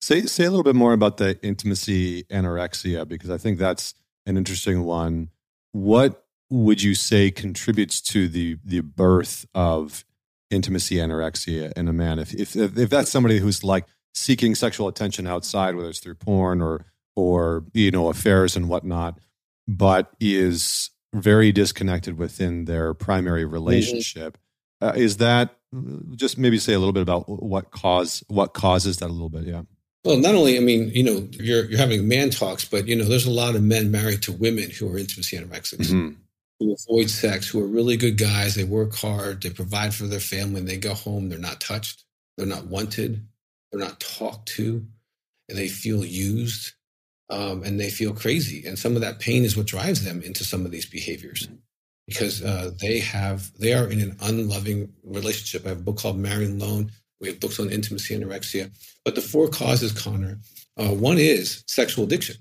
[0.00, 3.94] Say say a little bit more about the intimacy anorexia because I think that's
[4.26, 5.30] an interesting one.
[5.72, 10.04] What would you say contributes to the the birth of
[10.50, 13.84] intimacy anorexia in a man if, if if that's somebody who's like
[14.14, 16.84] seeking sexual attention outside whether it's through porn or
[17.18, 19.18] or you know affairs and whatnot,
[19.66, 23.54] but is very disconnected within their primary mm-hmm.
[23.54, 24.38] relationship.
[24.82, 24.88] Mm-hmm.
[24.88, 25.56] Uh, is that
[26.14, 29.44] just maybe say a little bit about what cause what causes that a little bit?
[29.44, 29.62] Yeah.
[30.04, 33.04] Well, not only, I mean, you know, you're you're having man talks, but you know,
[33.04, 35.88] there's a lot of men married to women who are intimacy anorexics.
[35.88, 36.10] Mm-hmm
[36.60, 38.54] who avoid sex, who are really good guys.
[38.54, 41.28] They work hard, they provide for their family, and they go home.
[41.28, 42.04] They're not touched,
[42.36, 43.26] they're not wanted,
[43.72, 44.86] they're not talked to,
[45.48, 46.72] and they feel used
[47.30, 48.66] um, and they feel crazy.
[48.66, 51.48] And some of that pain is what drives them into some of these behaviors
[52.06, 55.66] because uh, they have they are in an unloving relationship.
[55.66, 56.92] I have a book called Marrying Alone.
[57.20, 58.70] We have books on intimacy anorexia.
[59.04, 60.38] But the four causes, Connor,
[60.78, 62.36] uh, one is sexual addiction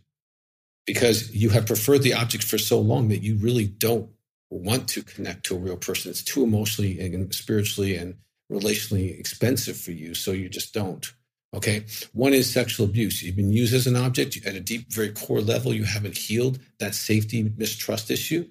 [0.87, 4.09] because you have preferred the object for so long that you really don't
[4.49, 6.09] want to connect to a real person.
[6.09, 8.15] It's too emotionally and spiritually and
[8.51, 11.13] relationally expensive for you, so you just don't.
[11.53, 11.85] Okay.
[12.13, 13.23] One is sexual abuse.
[13.23, 15.73] You've been used as an object at a deep, very core level.
[15.73, 18.47] You haven't healed that safety mistrust issue.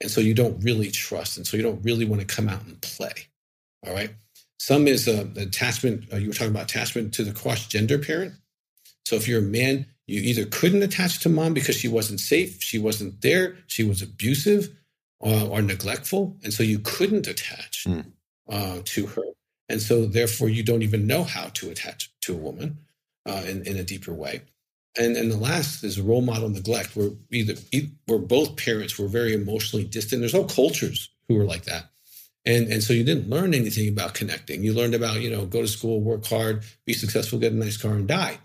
[0.00, 1.36] And so you don't really trust.
[1.36, 3.12] And so you don't really want to come out and play.
[3.86, 4.10] All right.
[4.58, 6.12] Some is uh, attachment.
[6.12, 8.34] Uh, you were talking about attachment to the cross gender parent.
[9.06, 12.62] So if you're a man, you either couldn't attach to mom because she wasn't safe,
[12.62, 14.76] she wasn't there, she was abusive
[15.24, 16.36] uh, or neglectful.
[16.42, 18.04] And so you couldn't attach mm.
[18.84, 19.22] to her.
[19.68, 22.78] And so, therefore, you don't even know how to attach to a woman
[23.24, 24.42] uh, in, in a deeper way.
[24.98, 27.54] And, and the last is role model neglect, where either
[28.06, 30.20] where both parents were very emotionally distant.
[30.20, 31.84] There's no cultures who were like that.
[32.44, 34.64] And, and so you didn't learn anything about connecting.
[34.64, 37.76] You learned about, you know, go to school, work hard, be successful, get a nice
[37.76, 38.38] car, and die.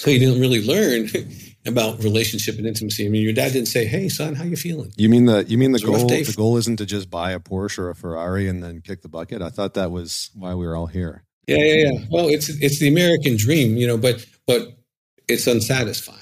[0.00, 1.10] So you didn't really learn
[1.66, 3.04] about relationship and intimacy.
[3.04, 5.58] I mean, your dad didn't say, "Hey, son, how you feeling?" You mean the you
[5.58, 6.08] mean the goal?
[6.08, 9.10] The goal isn't to just buy a Porsche or a Ferrari and then kick the
[9.10, 9.42] bucket.
[9.42, 11.24] I thought that was why we were all here.
[11.46, 11.98] Yeah, yeah, yeah.
[12.10, 14.68] Well, it's it's the American dream, you know, but but
[15.28, 16.16] it's unsatisfying.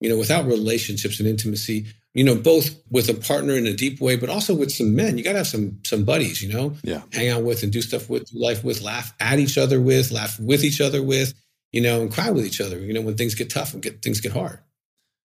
[0.00, 3.98] You know, without relationships and intimacy, you know, both with a partner in a deep
[3.98, 5.16] way, but also with some men.
[5.16, 7.80] You got to have some some buddies, you know, yeah, hang out with and do
[7.80, 11.32] stuff with, life with, laugh at each other with, laugh with each other with,
[11.72, 12.78] you know, and cry with each other.
[12.78, 14.60] You know, when things get tough and get things get hard.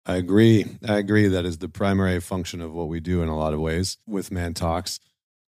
[0.07, 0.65] I agree.
[0.87, 1.27] I agree.
[1.27, 4.31] That is the primary function of what we do in a lot of ways with
[4.31, 5.01] Man Talks.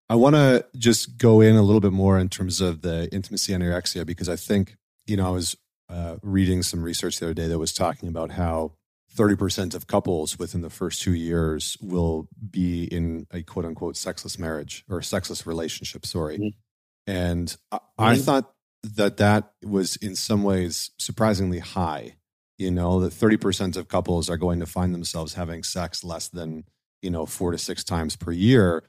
[0.10, 3.54] I want to just go in a little bit more in terms of the intimacy
[3.54, 5.56] anorexia because I think, you know, I was
[5.90, 8.74] uh, reading some research the other day that was talking about how
[9.16, 14.40] 30% of couples within the first two years will be in a quote unquote sexless
[14.40, 16.38] marriage or sexless relationship, sorry.
[16.38, 17.12] Mm-hmm.
[17.12, 18.24] And I, I mm-hmm.
[18.24, 22.18] thought that that was in some ways surprisingly high
[22.58, 26.66] you know that 30% of couples are going to find themselves having sex less than
[27.02, 28.84] you know four to six times per year.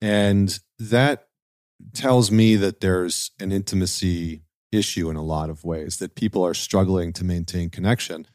[0.00, 1.26] And that
[1.92, 6.54] tells me that there's an intimacy issue in a lot of ways that people are
[6.54, 8.26] struggling to maintain connection.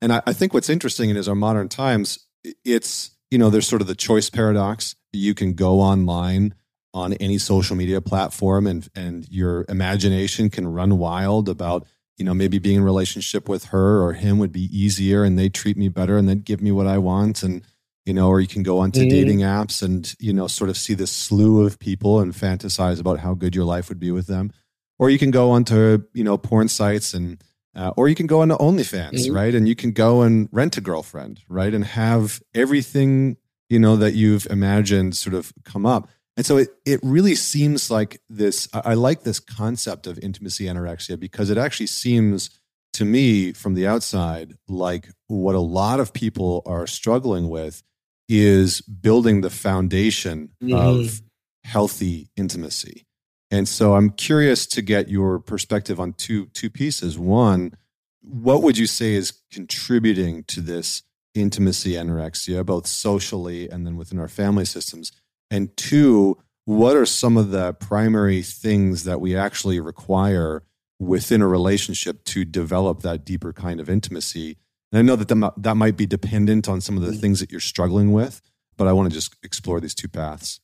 [0.00, 2.18] And I, I think what's interesting is our modern times
[2.64, 4.96] it's you know there's sort of the choice paradox.
[5.12, 6.54] You can go online
[6.96, 12.34] on any social media platform and and your imagination can run wild about you know,
[12.34, 15.88] maybe being in relationship with her or him would be easier and they treat me
[15.88, 17.42] better and they'd give me what I want.
[17.42, 17.62] And,
[18.04, 19.10] you know, or you can go onto mm-hmm.
[19.10, 23.18] dating apps and, you know, sort of see this slew of people and fantasize about
[23.18, 24.50] how good your life would be with them.
[24.98, 27.42] Or you can go onto, you know, porn sites and,
[27.74, 29.34] uh, or you can go onto OnlyFans, mm-hmm.
[29.34, 29.54] right?
[29.54, 31.74] And you can go and rent a girlfriend, right?
[31.74, 33.36] And have everything,
[33.68, 36.08] you know, that you've imagined sort of come up.
[36.36, 38.68] And so it, it really seems like this.
[38.72, 42.50] I like this concept of intimacy anorexia because it actually seems
[42.92, 47.82] to me from the outside like what a lot of people are struggling with
[48.28, 50.74] is building the foundation mm-hmm.
[50.74, 51.22] of
[51.64, 53.06] healthy intimacy.
[53.50, 57.18] And so I'm curious to get your perspective on two two pieces.
[57.18, 57.74] One,
[58.20, 61.02] what would you say is contributing to this
[61.34, 65.12] intimacy anorexia, both socially and then within our family systems?
[65.50, 70.62] And two, what are some of the primary things that we actually require
[70.98, 74.56] within a relationship to develop that deeper kind of intimacy?
[74.92, 77.20] And I know that that might be dependent on some of the mm-hmm.
[77.20, 78.40] things that you're struggling with,
[78.76, 80.60] but I want to just explore these two paths.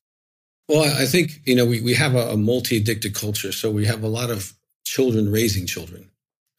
[0.68, 3.53] Well, I think, you know, we, we have a, a multi addicted culture.
[3.53, 6.11] So we have a lot of children raising children.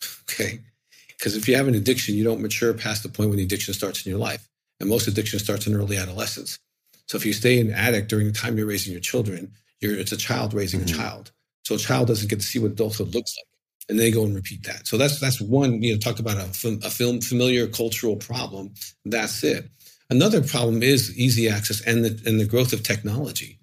[0.29, 0.61] Okay.
[1.09, 3.73] Because if you have an addiction, you don't mature past the point when the addiction
[3.73, 4.49] starts in your life.
[4.79, 6.59] And most addiction starts in early adolescence.
[7.07, 10.11] So if you stay in an addict during the time you're raising your children, it's
[10.11, 10.95] a child raising mm-hmm.
[10.95, 11.31] a child.
[11.63, 13.47] So a child doesn't get to see what adulthood looks like.
[13.89, 14.87] And they go and repeat that.
[14.87, 16.45] So that's that's one, you know, talk about a,
[16.85, 18.73] a film familiar cultural problem.
[19.03, 19.69] That's it.
[20.09, 23.59] Another problem is easy access and the and the growth of technology.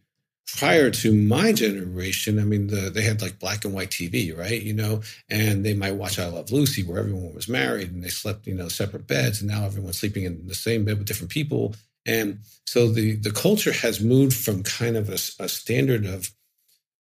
[0.56, 4.60] prior to my generation, I mean, the, they had like black and white TV, right?
[4.60, 8.08] You know, and they might watch I Love Lucy, where everyone was married and they
[8.08, 11.30] slept, you know, separate beds, and now everyone's sleeping in the same bed with different
[11.30, 11.74] people.
[12.06, 16.30] And so the the culture has moved from kind of a, a standard of,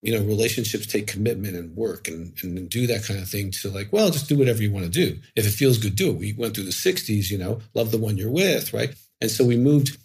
[0.01, 3.69] you know, relationships take commitment and work and, and do that kind of thing to
[3.69, 5.19] like, well, just do whatever you want to do.
[5.35, 6.17] If it feels good, do it.
[6.17, 8.93] We went through the 60s, you know, love the one you're with, right?
[9.21, 9.97] And so we moved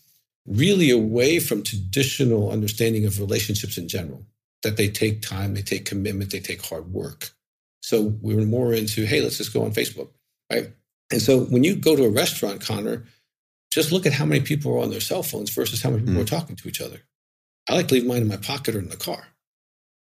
[0.46, 4.24] really away from traditional understanding of relationships in general,
[4.62, 7.30] that they take time, they take commitment, they take hard work.
[7.80, 10.10] So we were more into, hey, let's just go on Facebook,
[10.52, 10.70] right?
[11.12, 13.04] And so when you go to a restaurant, Connor,
[13.76, 16.18] just look at how many people are on their cell phones versus how many people
[16.18, 16.22] mm.
[16.22, 17.02] are talking to each other.
[17.68, 19.28] I like to leave mine in my pocket or in the car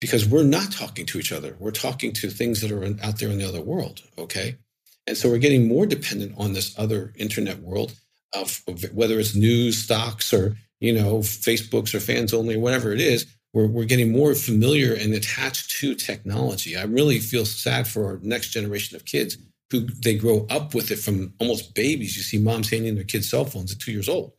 [0.01, 1.55] because we're not talking to each other.
[1.59, 4.01] We're talking to things that are out there in the other world.
[4.17, 4.57] Okay.
[5.05, 7.93] And so we're getting more dependent on this other internet world
[8.33, 8.59] of,
[8.91, 13.27] whether it's news, stocks, or you know, Facebooks or fans only, or whatever it is,
[13.53, 16.75] we're, we're getting more familiar and attached to technology.
[16.75, 19.37] I really feel sad for our next generation of kids
[19.71, 22.17] who they grow up with it from almost babies.
[22.17, 24.33] You see moms handing their kids cell phones at two years old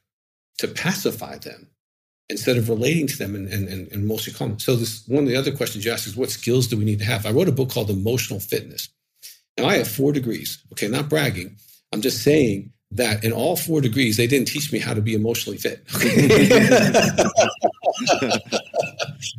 [0.59, 1.69] to pacify them
[2.29, 4.59] instead of relating to them and, and, and, and mostly calm.
[4.59, 6.99] So this one of the other questions you ask is what skills do we need
[7.01, 7.27] to have?
[7.27, 8.89] I wrote a book called Emotional Fitness.
[9.59, 10.63] Now I have four degrees.
[10.73, 11.57] Okay, not bragging.
[11.93, 15.15] I'm just saying that in all four degrees, they didn't teach me how to be
[15.15, 15.85] emotionally fit.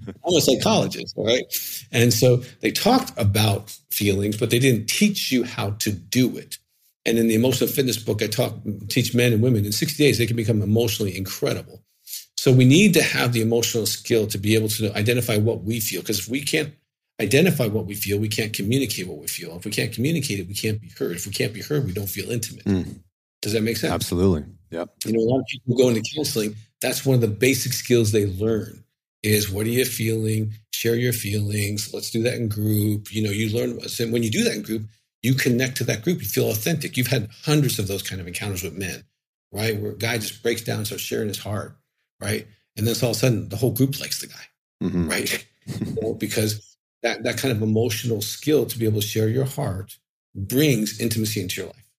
[0.07, 1.43] I'm a psychologist, right?
[1.91, 6.57] And so they talked about feelings, but they didn't teach you how to do it.
[7.05, 8.55] And in the emotional fitness book, I talk
[8.89, 11.81] teach men and women in 60 days they can become emotionally incredible.
[12.37, 15.79] So we need to have the emotional skill to be able to identify what we
[15.79, 16.01] feel.
[16.01, 16.73] Because if we can't
[17.19, 19.55] identify what we feel, we can't communicate what we feel.
[19.57, 21.15] If we can't communicate it, we can't be heard.
[21.17, 22.65] If we can't be heard, we don't feel intimate.
[22.65, 22.99] Mm.
[23.41, 23.93] Does that make sense?
[23.93, 24.45] Absolutely.
[24.71, 24.89] Yep.
[25.05, 26.55] You know, a lot of people go into counseling.
[26.81, 28.80] That's one of the basic skills they learn
[29.23, 30.53] is what are you feeling?
[30.71, 31.93] Share your feelings.
[31.93, 33.13] Let's do that in group.
[33.13, 33.79] You know, you learn
[34.11, 34.83] when you do that in group,
[35.21, 36.21] you connect to that group.
[36.21, 36.97] You feel authentic.
[36.97, 39.03] You've had hundreds of those kind of encounters with men,
[39.51, 39.79] right?
[39.79, 41.77] Where a guy just breaks down, starts sharing his heart,
[42.19, 42.47] right?
[42.77, 45.09] And then all of a sudden the whole group likes the guy, mm-hmm.
[45.09, 45.45] right?
[45.65, 49.45] you know, because that that kind of emotional skill to be able to share your
[49.45, 49.97] heart
[50.35, 51.91] brings intimacy into your life.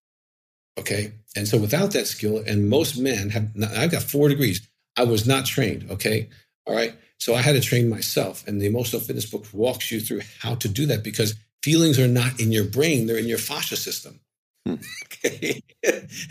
[0.79, 1.13] Okay.
[1.37, 4.67] And so without that skill, and most men have, not, I've got four degrees.
[4.97, 5.91] I was not trained.
[5.91, 6.29] Okay.
[6.67, 6.95] All right.
[7.23, 8.45] So I had to train myself.
[8.49, 12.09] And the emotional fitness book walks you through how to do that because feelings are
[12.09, 14.19] not in your brain, they're in your fascia system.
[14.67, 14.75] Hmm.
[15.25, 15.63] Okay.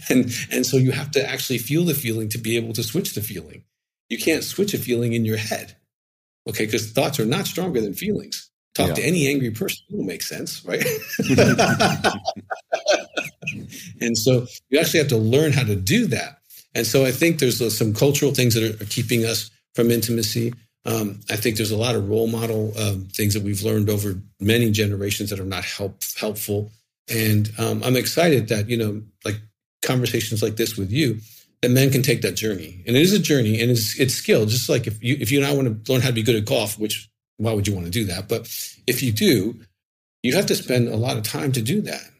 [0.09, 3.13] and, and so you have to actually feel the feeling to be able to switch
[3.13, 3.63] the feeling.
[4.09, 5.77] You can't switch a feeling in your head.
[6.49, 6.65] Okay.
[6.65, 8.49] Because thoughts are not stronger than feelings.
[8.75, 8.95] Talk yeah.
[8.95, 10.83] to any angry person, it'll make sense, right?
[14.01, 16.41] and so you actually have to learn how to do that.
[16.75, 20.53] And so I think there's some cultural things that are, keeping us from intimacy.
[20.85, 24.15] Um, I think there's a lot of role model um, things that we've learned over
[24.39, 26.71] many generations that are not help, helpful.
[27.07, 29.35] And um, I'm excited that, you know, like
[29.83, 31.19] conversations like this with you,
[31.61, 32.83] that men can take that journey.
[32.87, 34.45] And it is a journey and it's, it's skill.
[34.45, 36.35] Just like if you, if you and I want to learn how to be good
[36.35, 38.27] at golf, which why would you want to do that?
[38.27, 38.47] But
[38.87, 39.59] if you do,
[40.23, 42.10] you have to spend a lot of time to do that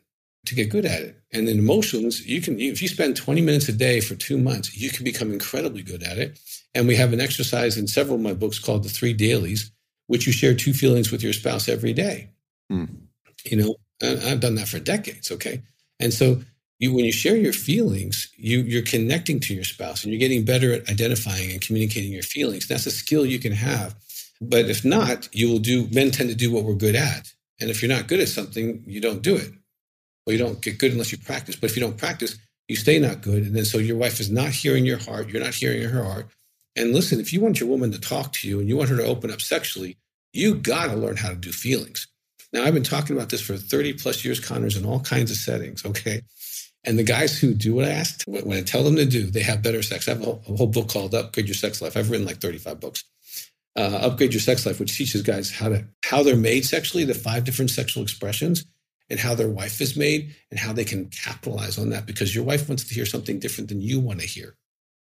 [0.45, 1.17] to get good at it.
[1.33, 4.75] And in emotions, you can, if you spend 20 minutes a day for two months,
[4.75, 6.39] you can become incredibly good at it.
[6.73, 9.71] And we have an exercise in several of my books called the three dailies,
[10.07, 12.29] which you share two feelings with your spouse every day.
[12.71, 12.89] Mm.
[13.45, 15.31] You know, I've done that for decades.
[15.31, 15.61] Okay.
[15.99, 16.41] And so
[16.79, 20.43] you, when you share your feelings, you, you're connecting to your spouse and you're getting
[20.43, 22.67] better at identifying and communicating your feelings.
[22.67, 23.95] That's a skill you can have.
[24.41, 27.31] But if not, you will do, men tend to do what we're good at.
[27.59, 29.51] And if you're not good at something, you don't do it.
[30.25, 31.55] Well, you don't get good unless you practice.
[31.55, 33.43] But if you don't practice, you stay not good.
[33.43, 35.29] And then so your wife is not hearing your heart.
[35.29, 36.29] You're not hearing her heart.
[36.75, 38.97] And listen, if you want your woman to talk to you and you want her
[38.97, 39.97] to open up sexually,
[40.33, 42.07] you got to learn how to do feelings.
[42.53, 45.37] Now, I've been talking about this for 30 plus years, Connors, in all kinds of
[45.37, 45.85] settings.
[45.85, 46.21] Okay.
[46.83, 49.43] And the guys who do what I asked, when I tell them to do, they
[49.43, 50.07] have better sex.
[50.07, 51.95] I have a whole, a whole book called Upgrade Your Sex Life.
[51.95, 53.03] I've written like 35 books.
[53.75, 57.13] Uh, Upgrade Your Sex Life, which teaches guys how to how they're made sexually, the
[57.13, 58.65] five different sexual expressions,
[59.11, 62.45] and how their wife is made and how they can capitalize on that because your
[62.45, 64.55] wife wants to hear something different than you want to hear.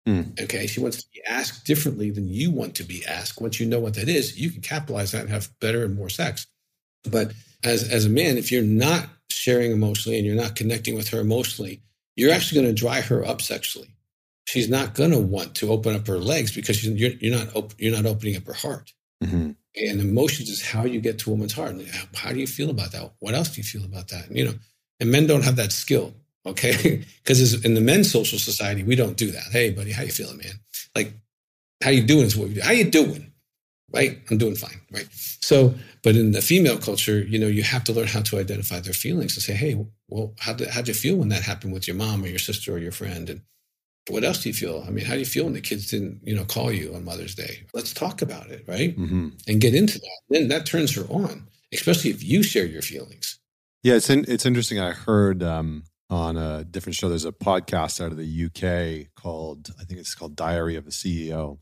[0.07, 0.39] Mm.
[0.43, 0.67] Okay.
[0.67, 3.41] She wants to be asked differently than you want to be asked.
[3.41, 6.11] Once you know what that is, you can capitalize that and have better and more
[6.11, 6.47] sex.
[7.09, 11.09] But as, as a man, if you're not sharing emotionally and you're not connecting with
[11.11, 11.81] her emotionally,
[12.17, 13.89] you're actually going to dry her up sexually.
[14.47, 17.75] She's not going to want to open up her legs because you're, you're not op-
[17.79, 18.93] you're not opening up her heart.
[19.23, 19.53] Mm-hmm.
[19.77, 21.75] And emotions is how you get to a woman's heart.
[22.15, 23.13] How do you feel about that?
[23.19, 24.29] What else do you feel about that?
[24.29, 24.55] And, you know,
[25.01, 26.15] and men don't have that skill.
[26.47, 27.05] Okay.
[27.25, 29.45] Because in the men's social society, we don't do that.
[29.51, 30.61] Hey, buddy, how you feeling, man?
[30.95, 31.15] Like,
[31.83, 32.61] how you doing is what we do.
[32.61, 33.33] How you doing?
[33.95, 34.19] right?
[34.31, 35.09] I'm doing fine, right?
[35.13, 38.81] So, but in the female culture, you know, you have to learn how to identify
[38.81, 41.87] their feelings and say, hey, well, how did, how'd you feel when that happened with
[41.87, 43.31] your mom or your sister or your friend?
[43.31, 43.43] And
[44.09, 44.85] what else do you feel?
[44.87, 47.05] I mean, how do you feel when the kids didn't, you know, call you on
[47.05, 47.67] Mother's Day?
[47.73, 48.97] Let's talk about it, right?
[48.97, 49.29] Mm-hmm.
[49.49, 50.19] And get into that.
[50.29, 53.39] Then that turns her on, especially if you share your feelings.
[53.83, 54.79] Yeah, it's in, it's interesting.
[54.79, 57.09] I heard um, on a different show.
[57.09, 60.91] There's a podcast out of the UK called I think it's called Diary of a
[60.91, 61.59] CEO,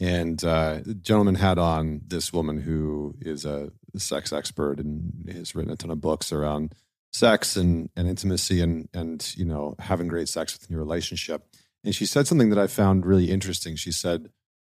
[0.00, 5.54] and uh, the gentleman had on this woman who is a sex expert and has
[5.54, 6.74] written a ton of books around
[7.12, 11.46] sex and, and intimacy and and you know having great sex within your relationship.
[11.84, 13.76] And she said something that I found really interesting.
[13.76, 14.30] She said,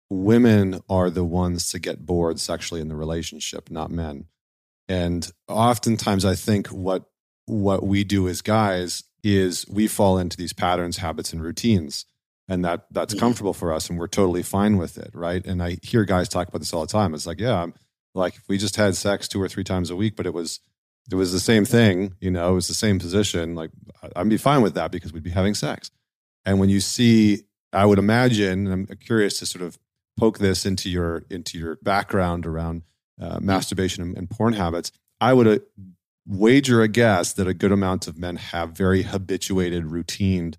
[0.10, 4.26] "Women are the ones to get bored sexually in the relationship, not men."
[4.88, 7.06] And oftentimes, I think what
[7.46, 12.06] what we do as guys is we fall into these patterns, habits, and routines
[12.48, 13.20] and that that's mm-hmm.
[13.20, 16.48] comfortable for us and we're totally fine with it right and i hear guys talk
[16.48, 17.74] about this all the time it's like yeah i'm
[18.13, 20.60] like if we just had sex two or three times a week but it was
[21.12, 23.72] it was the same thing you know it was the same position like
[24.16, 25.89] i'd be fine with that because we'd be having sex
[26.45, 29.77] and when you see i would imagine i'm curious to sort of
[30.17, 32.84] poke this into your into your background around
[33.21, 35.60] uh, masturbation and, and, porn habits i would uh,
[36.25, 40.56] wager a guess that a good amount of men have very habituated routined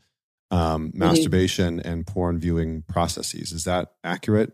[0.51, 0.99] um, mm-hmm.
[0.99, 3.53] masturbation and porn viewing processes.
[3.53, 4.53] Is that accurate?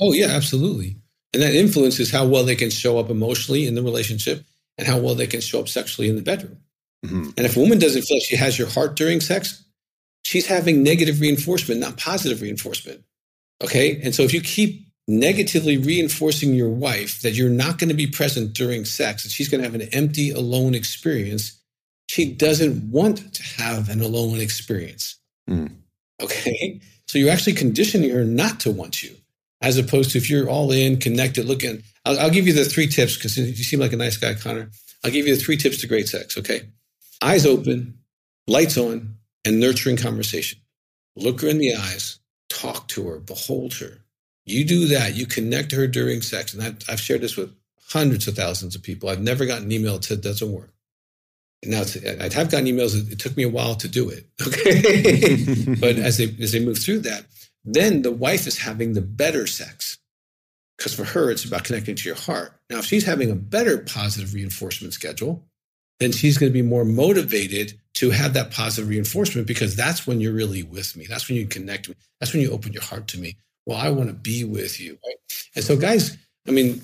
[0.00, 0.96] Oh, yeah, absolutely.
[1.32, 4.44] And that influences how well they can show up emotionally in the relationship
[4.78, 6.58] and how well they can show up sexually in the bedroom.
[7.04, 7.30] Mm-hmm.
[7.36, 9.63] And if a woman doesn't feel like she has your heart during sex,
[10.24, 13.04] she's having negative reinforcement, not positive reinforcement.
[13.62, 14.00] Okay.
[14.02, 18.06] And so if you keep negatively reinforcing your wife that you're not going to be
[18.06, 21.60] present during sex and she's going to have an empty, alone experience,
[22.06, 25.16] she doesn't want to have an alone experience.
[25.48, 25.70] Mm.
[26.22, 26.80] Okay.
[27.06, 29.14] So you're actually conditioning her not to want you,
[29.60, 31.82] as opposed to if you're all in, connected, looking.
[32.04, 34.70] I'll, I'll give you the three tips because you seem like a nice guy, Connor.
[35.04, 36.38] I'll give you the three tips to great sex.
[36.38, 36.62] Okay.
[37.22, 37.98] Eyes open,
[38.46, 40.60] lights on, and nurturing conversation.
[41.16, 43.98] Look her in the eyes, talk to her, behold her.
[44.44, 46.52] You do that, you connect to her during sex.
[46.52, 47.54] And I've, I've shared this with
[47.88, 49.08] hundreds of thousands of people.
[49.08, 50.70] I've never gotten an email that said doesn't work.
[51.64, 51.80] Now,
[52.20, 53.10] I'd have gotten emails.
[53.10, 54.26] It took me a while to do it.
[54.46, 57.24] Okay, but as they as they move through that,
[57.64, 59.98] then the wife is having the better sex
[60.76, 62.52] because for her it's about connecting to your heart.
[62.68, 65.46] Now, if she's having a better positive reinforcement schedule,
[66.00, 70.20] then she's going to be more motivated to have that positive reinforcement because that's when
[70.20, 71.06] you're really with me.
[71.06, 71.94] That's when you connect me.
[72.20, 73.36] That's when you open your heart to me.
[73.66, 74.98] Well, I want to be with you.
[75.04, 75.16] Right?
[75.54, 76.82] And so, guys, I mean,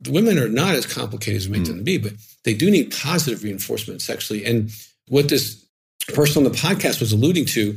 [0.00, 1.68] the women are not as complicated as we make mm.
[1.68, 2.12] them to be, but
[2.44, 4.44] they do need positive reinforcement sexually.
[4.44, 4.70] And
[5.08, 5.64] what this
[6.08, 7.76] person on the podcast was alluding to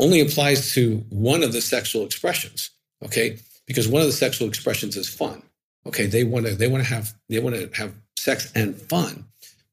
[0.00, 2.70] only applies to one of the sexual expressions.
[3.04, 3.38] Okay.
[3.66, 5.42] Because one of the sexual expressions is fun.
[5.86, 6.06] Okay.
[6.06, 9.24] They want to, they want to have, they want to have sex and fun.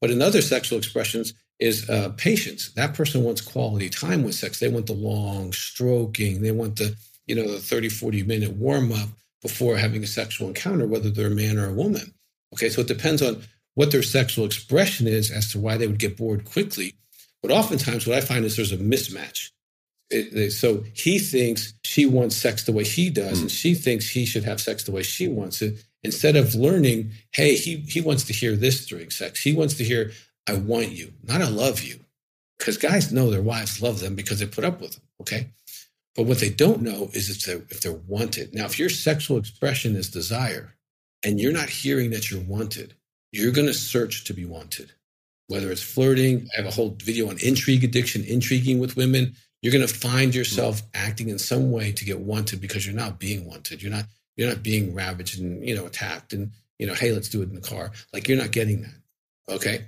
[0.04, 2.70] But in other sexual expressions is uh, patience.
[2.72, 4.60] That person wants quality time with sex.
[4.60, 6.42] They want the long stroking.
[6.42, 6.94] They want the,
[7.26, 9.08] you know, the 30, 40 minute warm up
[9.40, 12.12] before having a sexual encounter, whether they're a man or a woman.
[12.52, 12.68] Okay.
[12.68, 13.44] So it depends on
[13.76, 16.92] what their sexual expression is as to why they would get bored quickly.
[17.40, 19.52] But oftentimes, what I find is there's a mismatch.
[20.10, 23.42] It, it, so he thinks she wants sex the way he does, mm.
[23.44, 25.82] and she thinks he should have sex the way she wants it.
[26.04, 29.42] Instead of learning, hey, he he wants to hear this during sex.
[29.42, 30.12] He wants to hear,
[30.46, 32.00] "I want you," not "I love you,"
[32.58, 35.02] because guys know their wives love them because they put up with them.
[35.20, 35.48] Okay,
[36.14, 38.54] but what they don't know is if they're if they're wanted.
[38.54, 40.76] Now, if your sexual expression is desire,
[41.24, 42.94] and you're not hearing that you're wanted,
[43.32, 44.92] you're going to search to be wanted.
[45.48, 49.34] Whether it's flirting, I have a whole video on intrigue addiction, intriguing with women.
[49.62, 53.18] You're going to find yourself acting in some way to get wanted because you're not
[53.18, 53.82] being wanted.
[53.82, 57.28] You're not you're not being ravaged and you know attacked and you know hey let's
[57.28, 57.92] do it in the car.
[58.12, 58.94] Like you're not getting that.
[59.48, 59.84] Okay,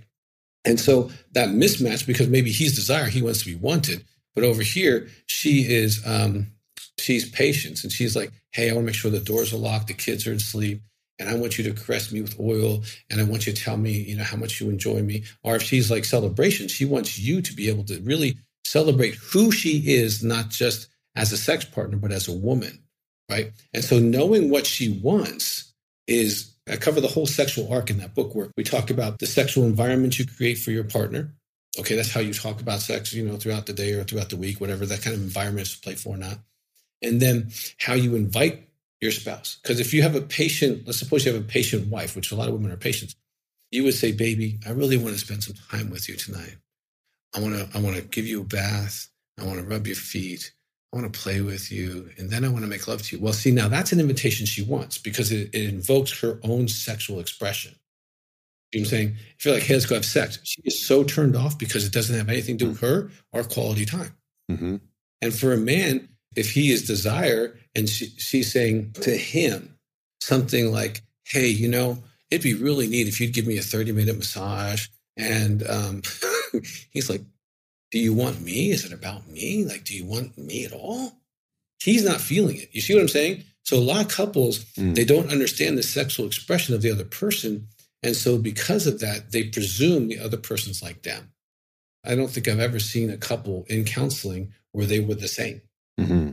[0.64, 4.04] and so that mismatch because maybe he's desire he wants to be wanted,
[4.34, 6.48] but over here she is um,
[6.98, 9.88] she's patience and she's like hey I want to make sure the doors are locked,
[9.88, 10.80] the kids are asleep
[11.18, 13.76] and I want you to caress me with oil and I want you to tell
[13.76, 15.24] me, you know, how much you enjoy me.
[15.42, 19.50] Or if she's like celebration, she wants you to be able to really celebrate who
[19.50, 22.78] she is, not just as a sex partner, but as a woman.
[23.30, 23.52] Right.
[23.74, 25.72] And so knowing what she wants
[26.06, 29.26] is I cover the whole sexual arc in that book where we talk about the
[29.26, 31.34] sexual environment you create for your partner.
[31.78, 34.36] Okay, that's how you talk about sex, you know, throughout the day or throughout the
[34.36, 36.38] week, whatever that kind of environment is to play for or not.
[37.02, 38.68] And then how you invite
[39.00, 39.58] your spouse.
[39.62, 42.34] Because if you have a patient, let's suppose you have a patient wife, which a
[42.34, 43.14] lot of women are patients,
[43.70, 46.56] you would say, baby, I really want to spend some time with you tonight.
[47.34, 49.08] I want to, I want to give you a bath.
[49.38, 50.52] I want to rub your feet.
[50.96, 53.16] I I want to play with you, and then I want to make love to
[53.16, 53.22] you.
[53.22, 57.20] Well, see, now that's an invitation she wants because it, it invokes her own sexual
[57.20, 57.74] expression.
[58.72, 59.16] You know what I'm saying?
[59.38, 61.92] If you're like, hey, let's go have sex, she is so turned off because it
[61.92, 64.16] doesn't have anything to do with her or quality time.
[64.50, 64.76] Mm-hmm.
[65.22, 69.76] And for a man, if he is desire and she, she's saying to him
[70.20, 71.98] something like, hey, you know,
[72.30, 74.88] it'd be really neat if you'd give me a 30 minute massage.
[75.16, 76.02] And um,
[76.90, 77.22] he's like,
[77.90, 78.70] do you want me?
[78.70, 79.64] Is it about me?
[79.64, 81.12] Like, do you want me at all?
[81.80, 82.70] He's not feeling it.
[82.72, 83.44] You see what I'm saying?
[83.64, 84.94] So a lot of couples, mm.
[84.94, 87.68] they don't understand the sexual expression of the other person.
[88.02, 91.32] And so because of that, they presume the other person's like them.
[92.04, 95.60] I don't think I've ever seen a couple in counseling where they were the same.
[95.98, 96.30] Mm-hmm.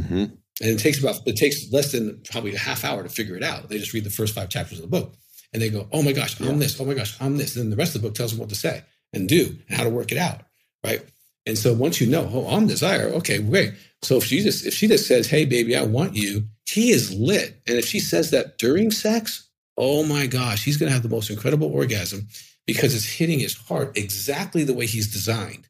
[0.00, 0.14] Mm-hmm.
[0.14, 3.42] And it takes about it takes less than probably a half hour to figure it
[3.42, 3.68] out.
[3.68, 5.14] They just read the first five chapters of the book
[5.52, 6.52] and they go, "Oh my gosh, I'm yeah.
[6.54, 6.80] this.
[6.80, 8.48] Oh my gosh, I'm this." And then the rest of the book tells them what
[8.50, 8.82] to say
[9.12, 10.42] and do and how to work it out,
[10.84, 11.02] right?
[11.46, 13.72] And so once you know, oh, I'm desire, okay, great.
[14.02, 17.14] So if she just if she just says, "Hey, baby, I want you," he is
[17.14, 17.60] lit.
[17.66, 21.08] And if she says that during sex, oh my gosh, he's going to have the
[21.08, 22.28] most incredible orgasm
[22.66, 25.68] because it's hitting his heart exactly the way he's designed.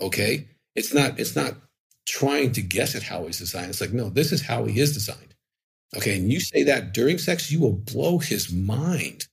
[0.00, 1.54] Okay, it's not it's not
[2.06, 3.70] trying to guess at how he's designed.
[3.70, 5.34] It's like, no, this is how he is designed.
[5.96, 6.16] Okay.
[6.16, 9.26] And you say that during sex, you will blow his mind.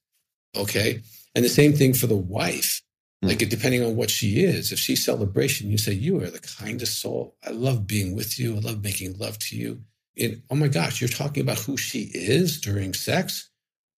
[0.55, 1.01] Okay.
[1.35, 2.81] And the same thing for the wife.
[3.21, 3.27] Hmm.
[3.27, 6.99] Like, depending on what she is, if she's celebration, you say, You are the kindest
[6.99, 7.35] soul.
[7.45, 8.55] I love being with you.
[8.55, 9.81] I love making love to you.
[10.17, 13.49] And oh my gosh, you're talking about who she is during sex.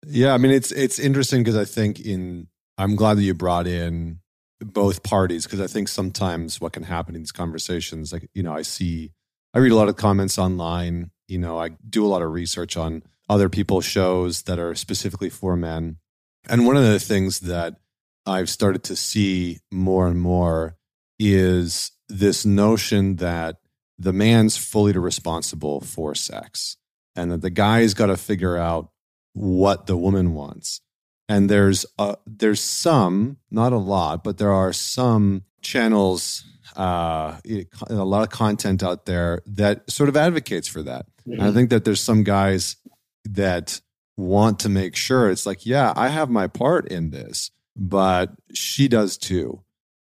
[0.05, 0.33] Yeah.
[0.33, 2.47] I mean, it's, it's interesting because I think in,
[2.77, 4.19] I'm glad that you brought in
[4.59, 8.53] both parties because I think sometimes what can happen in these conversations, like, you know,
[8.53, 9.11] I see,
[9.53, 11.11] I read a lot of comments online.
[11.27, 15.29] You know, I do a lot of research on other people's shows that are specifically
[15.29, 15.97] for men.
[16.47, 17.80] And one of the things that
[18.25, 20.77] I've started to see more and more
[21.19, 23.57] is this notion that
[23.97, 26.77] the man's fully responsible for sex
[27.15, 28.91] and that the guy's got to figure out
[29.33, 30.81] what the woman wants
[31.31, 36.43] and there's a, there's some, not a lot, but there are some channels,
[36.75, 37.37] uh,
[37.87, 41.05] a lot of content out there that sort of advocates for that.
[41.25, 41.41] Mm-hmm.
[41.41, 42.75] I think that there's some guys
[43.23, 43.79] that
[44.17, 48.87] want to make sure it's like, yeah, I have my part in this, but she
[48.87, 49.61] does too,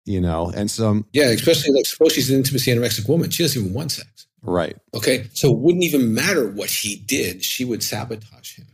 [0.06, 0.52] you know.
[0.56, 3.92] And so, yeah, especially like suppose she's an intimacy anorexic woman, she doesn't even want
[3.92, 4.78] sex, right?
[4.94, 8.68] Okay, so it wouldn't even matter what he did; she would sabotage him.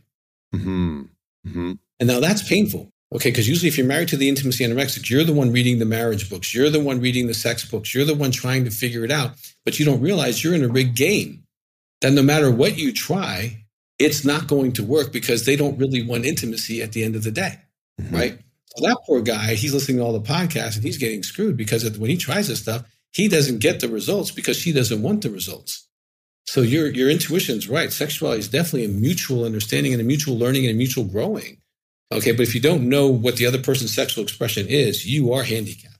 [0.54, 1.02] Mm-hmm.
[1.48, 1.72] Mm-hmm.
[2.00, 2.92] And now that's painful.
[3.14, 5.84] Okay, because usually if you're married to the intimacy anorexic, you're the one reading the
[5.84, 9.04] marriage books, you're the one reading the sex books, you're the one trying to figure
[9.04, 9.32] it out,
[9.66, 11.44] but you don't realize you're in a rigged game.
[12.00, 13.64] That no matter what you try,
[13.98, 17.22] it's not going to work because they don't really want intimacy at the end of
[17.22, 17.58] the day,
[18.00, 18.14] mm-hmm.
[18.16, 18.38] right?
[18.76, 21.84] So that poor guy, he's listening to all the podcasts and he's getting screwed because
[21.98, 25.30] when he tries this stuff, he doesn't get the results because she doesn't want the
[25.30, 25.88] results.
[26.46, 27.92] So your your intuition's right.
[27.92, 31.58] Sexuality is definitely a mutual understanding and a mutual learning and a mutual growing.
[32.10, 35.42] Okay, but if you don't know what the other person's sexual expression is, you are
[35.42, 35.98] handicapped.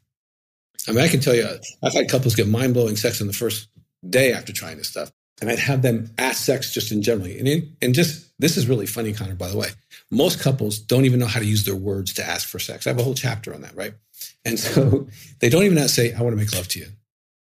[0.88, 1.48] I mean, I can tell you,
[1.82, 3.68] I've had couples get mind blowing sex in the first
[4.08, 5.10] day after trying this stuff.
[5.42, 7.36] And I'd have them ask sex just in generally.
[7.36, 9.70] And, in, and just, this is really funny, Connor, by the way.
[10.08, 12.86] Most couples don't even know how to use their words to ask for sex.
[12.86, 13.94] I have a whole chapter on that, right?
[14.44, 15.08] And so
[15.40, 16.86] they don't even know how to say, I want to make love to you.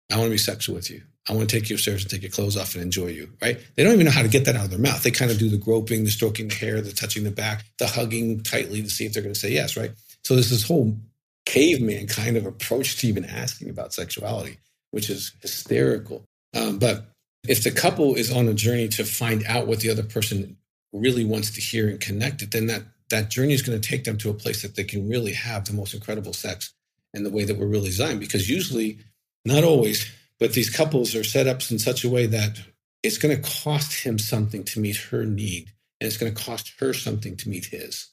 [0.09, 1.01] I want to be sexual with you.
[1.27, 3.59] I want to take you upstairs and take your clothes off and enjoy you, right?
[3.75, 5.03] They don't even know how to get that out of their mouth.
[5.03, 7.87] They kind of do the groping, the stroking the hair, the touching the back, the
[7.87, 9.91] hugging tightly to see if they're going to say yes, right?
[10.23, 10.97] So there's this whole
[11.45, 14.57] caveman kind of approach to even asking about sexuality,
[14.91, 16.23] which is hysterical.
[16.55, 17.05] Um, but
[17.47, 20.57] if the couple is on a journey to find out what the other person
[20.91, 24.03] really wants to hear and connect it, then that that journey is going to take
[24.03, 26.73] them to a place that they can really have the most incredible sex
[27.13, 28.19] in the way that we're really designed.
[28.19, 28.99] Because usually,
[29.45, 30.09] not always,
[30.39, 32.59] but these couples are set up in such a way that
[33.01, 36.73] it's going to cost him something to meet her need, and it's going to cost
[36.79, 38.09] her something to meet his.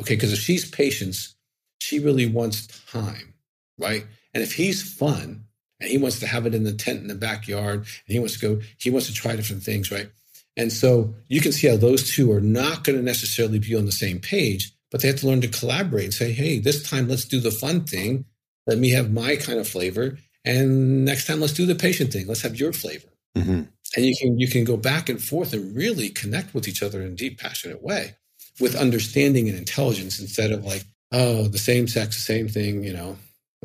[0.00, 1.34] Okay, because if she's patience,
[1.80, 3.34] she really wants time,
[3.78, 4.06] right?
[4.34, 5.47] And if he's fun
[5.80, 8.38] and he wants to have it in the tent in the backyard and he wants
[8.38, 10.10] to go, he wants to try different things, right?
[10.56, 13.86] And so you can see how those two are not going to necessarily be on
[13.86, 17.08] the same page, but they have to learn to collaborate and say, hey, this time
[17.08, 18.24] let's do the fun thing.
[18.66, 20.18] Let me have my kind of flavor.
[20.44, 22.26] And next time, let's do the patient thing.
[22.26, 23.08] Let's have your flavor.
[23.36, 23.62] Mm-hmm.
[23.96, 27.02] And you can you can go back and forth and really connect with each other
[27.02, 28.14] in a deep, passionate way
[28.60, 32.92] with understanding and intelligence instead of like, oh, the same sex, the same thing, you
[32.92, 33.16] know.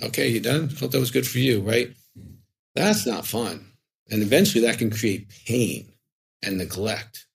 [0.02, 0.70] Okay, you done?
[0.70, 1.92] Hope that was good for you, right?
[2.76, 3.66] That's not fun.
[4.10, 5.92] And eventually that can create pain
[6.42, 7.26] and neglect.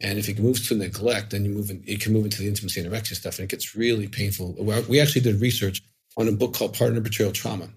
[0.00, 2.48] And if it moves to neglect, then you move in, it can move into the
[2.48, 4.56] intimacy and anorexia stuff, and it gets really painful.
[4.88, 5.80] We actually did research
[6.16, 7.68] on a book called Partner Betrayal Trauma.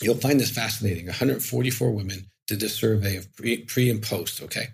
[0.00, 1.06] You'll find this fascinating.
[1.06, 4.42] 144 women did this survey of pre, pre and post.
[4.42, 4.68] Okay,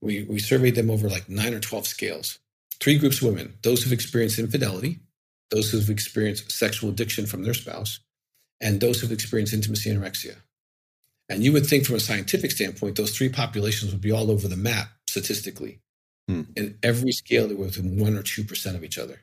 [0.00, 2.38] we we surveyed them over like nine or twelve scales.
[2.80, 5.00] Three groups of women: those who've experienced infidelity,
[5.50, 8.00] those who've experienced sexual addiction from their spouse,
[8.60, 10.36] and those who've experienced intimacy anorexia.
[11.28, 14.46] And you would think, from a scientific standpoint, those three populations would be all over
[14.46, 15.80] the map statistically.
[16.28, 16.42] Hmm.
[16.56, 19.20] In every scale, they were within one or two percent of each other.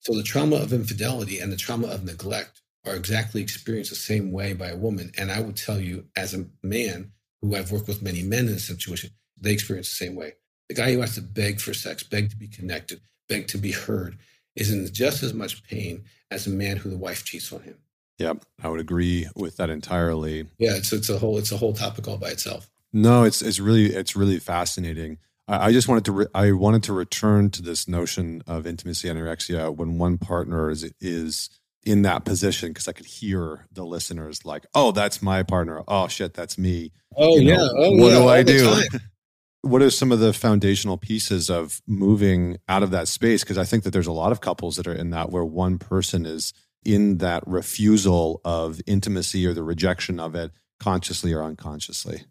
[0.00, 4.32] So the trauma of infidelity and the trauma of neglect are exactly experienced the same
[4.32, 5.12] way by a woman.
[5.16, 8.52] And I would tell you, as a man who I've worked with many men in
[8.52, 9.10] this situation,
[9.40, 10.34] they experience the same way.
[10.68, 13.72] The guy who has to beg for sex, beg to be connected, beg to be
[13.72, 14.18] heard,
[14.56, 17.78] is in just as much pain as a man who the wife cheats on him.
[18.18, 20.46] Yep, I would agree with that entirely.
[20.58, 22.70] Yeah, it's it's a whole it's a whole topic all by itself.
[22.92, 25.18] No, it's it's really it's really fascinating.
[25.48, 29.08] I, I just wanted to re- I wanted to return to this notion of intimacy
[29.08, 31.50] anorexia when one partner is is
[31.84, 35.82] in that position because I could hear the listeners like, "Oh, that's my partner.
[35.88, 37.68] Oh shit, that's me." Oh you know, yeah.
[37.76, 38.98] Oh, what yeah, do I do?
[39.62, 43.42] what are some of the foundational pieces of moving out of that space?
[43.42, 45.78] Because I think that there's a lot of couples that are in that where one
[45.78, 46.52] person is
[46.84, 52.24] in that refusal of intimacy or the rejection of it consciously or unconsciously.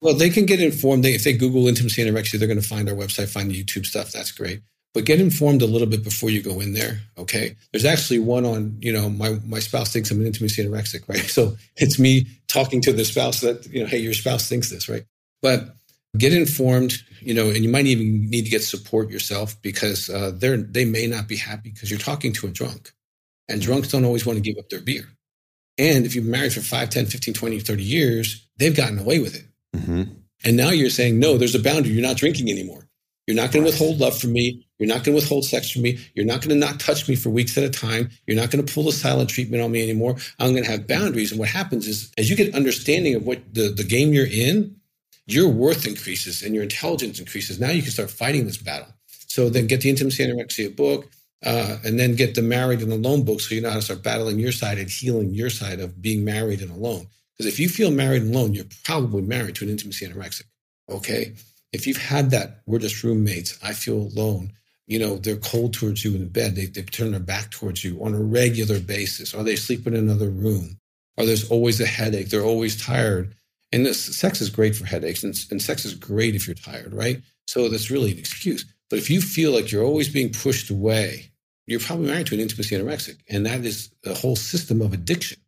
[0.00, 1.04] Well, they can get informed.
[1.04, 3.62] They, if they Google intimacy and anorexia, they're going to find our website, find the
[3.62, 4.10] YouTube stuff.
[4.10, 4.62] That's great.
[4.94, 7.00] But get informed a little bit before you go in there.
[7.16, 7.56] Okay.
[7.72, 11.20] There's actually one on, you know, my, my spouse thinks I'm an intimacy anorexic, right?
[11.20, 14.88] So it's me talking to the spouse that, you know, hey, your spouse thinks this,
[14.88, 15.04] right?
[15.40, 15.76] But
[16.18, 20.32] get informed, you know, and you might even need to get support yourself because uh,
[20.34, 22.92] they're, they may not be happy because you're talking to a drunk.
[23.48, 25.04] And drunks don't always want to give up their beer.
[25.78, 29.18] And if you've been married for 5, 10, 15, 20, 30 years, they've gotten away
[29.18, 29.46] with it.
[29.76, 30.12] Mm-hmm.
[30.44, 31.92] And now you're saying, no, there's a boundary.
[31.92, 32.88] You're not drinking anymore.
[33.26, 34.66] You're not going to withhold love from me.
[34.78, 35.98] You're not going to withhold sex from me.
[36.14, 38.10] You're not going to not touch me for weeks at a time.
[38.26, 40.16] You're not going to pull the silent treatment on me anymore.
[40.40, 41.30] I'm going to have boundaries.
[41.30, 44.76] And what happens is, as you get understanding of what the, the game you're in,
[45.26, 47.60] your worth increases and your intelligence increases.
[47.60, 48.88] Now you can start fighting this battle.
[49.06, 51.08] So then get the intimacy anorexia book,
[51.44, 54.02] uh, and then get the married and alone book so you know how to start
[54.02, 57.06] battling your side and healing your side of being married and alone.
[57.36, 60.44] Because if you feel married and alone, you're probably married to an intimacy anorexic.
[60.88, 61.34] Okay.
[61.72, 64.52] If you've had that, we're just roommates, I feel alone.
[64.86, 66.54] You know, they're cold towards you in bed.
[66.54, 69.32] They, they turn their back towards you on a regular basis.
[69.32, 70.78] Or they sleep in another room.
[71.16, 72.28] Or there's always a headache.
[72.28, 73.34] They're always tired.
[73.72, 76.92] And this, sex is great for headaches, and, and sex is great if you're tired,
[76.92, 77.22] right?
[77.46, 78.66] So that's really an excuse.
[78.90, 81.31] But if you feel like you're always being pushed away,
[81.66, 83.18] you're probably married to an intimacy anorexic.
[83.28, 85.38] And that is a whole system of addiction.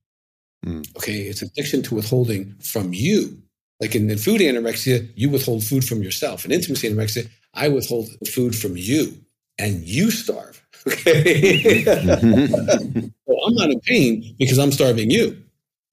[0.64, 0.96] Mm.
[0.96, 1.22] Okay.
[1.22, 3.42] It's addiction to withholding from you.
[3.80, 6.44] Like in, in, food anorexia, you withhold food from yourself.
[6.44, 9.14] In intimacy anorexia, I withhold food from you
[9.58, 10.60] and you starve.
[10.86, 11.82] Okay.
[13.26, 15.42] well, I'm not in pain because I'm starving you.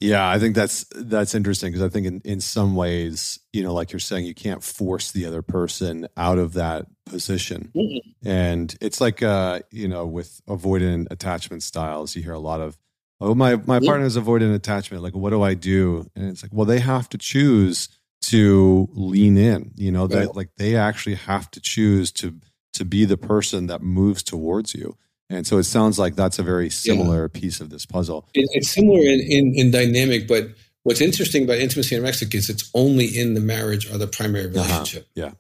[0.01, 3.71] Yeah, I think that's that's interesting because I think in, in some ways, you know,
[3.71, 7.71] like you're saying, you can't force the other person out of that position.
[7.75, 8.27] Mm-hmm.
[8.27, 12.79] And it's like uh, you know, with avoidant attachment styles, you hear a lot of,
[13.21, 13.87] oh, my my yeah.
[13.87, 15.03] partner's avoidant attachment.
[15.03, 16.09] Like, what do I do?
[16.15, 17.87] And it's like, well, they have to choose
[18.23, 19.71] to lean in.
[19.75, 22.39] You know, that like they actually have to choose to
[22.73, 24.97] to be the person that moves towards you.
[25.31, 27.39] And so it sounds like that's a very similar yeah.
[27.39, 28.27] piece of this puzzle.
[28.33, 30.49] it's similar in, in, in, dynamic, but
[30.83, 34.61] what's interesting about intimacy anorexic is it's only in the marriage or the primary uh-huh.
[34.61, 35.07] relationship.
[35.17, 35.31] Uh-huh.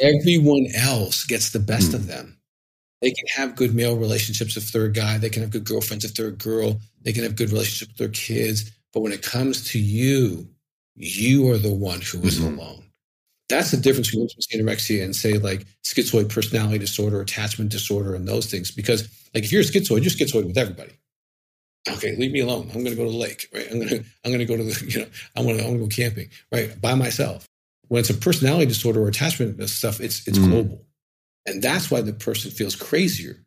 [0.00, 0.08] Yeah.
[0.08, 1.94] Everyone else gets the best mm.
[1.94, 2.38] of them.
[3.00, 5.18] They can have good male relationships if they're a guy.
[5.18, 6.80] They can have good girlfriends if they're a girl.
[7.02, 8.70] They can have good relationships with their kids.
[8.92, 10.48] But when it comes to you,
[10.96, 12.58] you are the one who is mm-hmm.
[12.58, 12.85] alone.
[13.48, 18.46] That's the difference between anorexia and say like schizoid personality disorder, attachment disorder, and those
[18.46, 18.70] things.
[18.70, 20.92] Because like if you're a schizoid, you're schizoid with everybody.
[21.88, 22.68] Okay, leave me alone.
[22.74, 23.68] I'm going to go to the lake, right?
[23.70, 25.68] I'm going to I'm going to go to the you know I want to I
[25.68, 26.80] want to go camping, right?
[26.80, 27.48] By myself.
[27.88, 30.50] When it's a personality disorder or attachment stuff, it's it's mm.
[30.50, 30.84] global,
[31.46, 33.46] and that's why the person feels crazier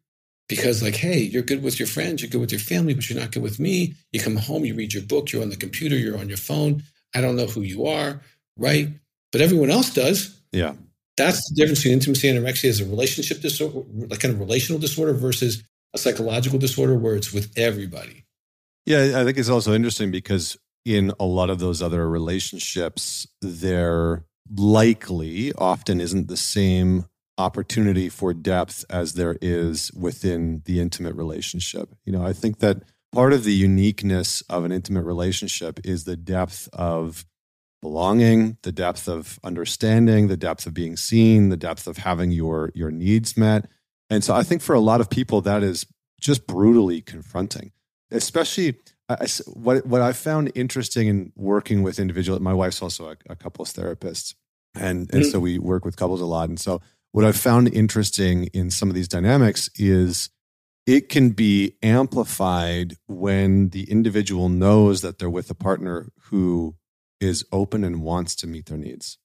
[0.49, 3.19] because like hey you're good with your friends you're good with your family but you're
[3.19, 5.95] not good with me you come home you read your book you're on the computer
[5.95, 6.83] you're on your phone
[7.15, 8.21] i don't know who you are
[8.57, 8.89] right
[9.31, 10.39] but everyone else does.
[10.51, 10.73] Yeah.
[11.17, 14.79] That's the difference between intimacy and anorexia is a relationship disorder, like kind of relational
[14.79, 15.63] disorder versus
[15.93, 18.25] a psychological disorder where it's with everybody.
[18.85, 24.25] Yeah, I think it's also interesting because in a lot of those other relationships, there
[24.55, 27.05] likely often isn't the same
[27.37, 31.95] opportunity for depth as there is within the intimate relationship.
[32.05, 36.17] You know, I think that part of the uniqueness of an intimate relationship is the
[36.17, 37.25] depth of
[37.81, 42.71] belonging, the depth of understanding, the depth of being seen, the depth of having your
[42.75, 43.69] your needs met.
[44.09, 45.85] And so I think for a lot of people that is
[46.19, 47.71] just brutally confronting.
[48.11, 48.75] Especially
[49.07, 53.35] I, what what I found interesting in working with individuals, my wife's also a, a
[53.35, 54.35] couples therapist,
[54.75, 55.31] and and mm-hmm.
[55.31, 56.49] so we work with couples a lot.
[56.49, 60.29] And so what I've found interesting in some of these dynamics is
[60.85, 66.75] it can be amplified when the individual knows that they're with a partner who
[67.19, 69.17] is open and wants to meet their needs.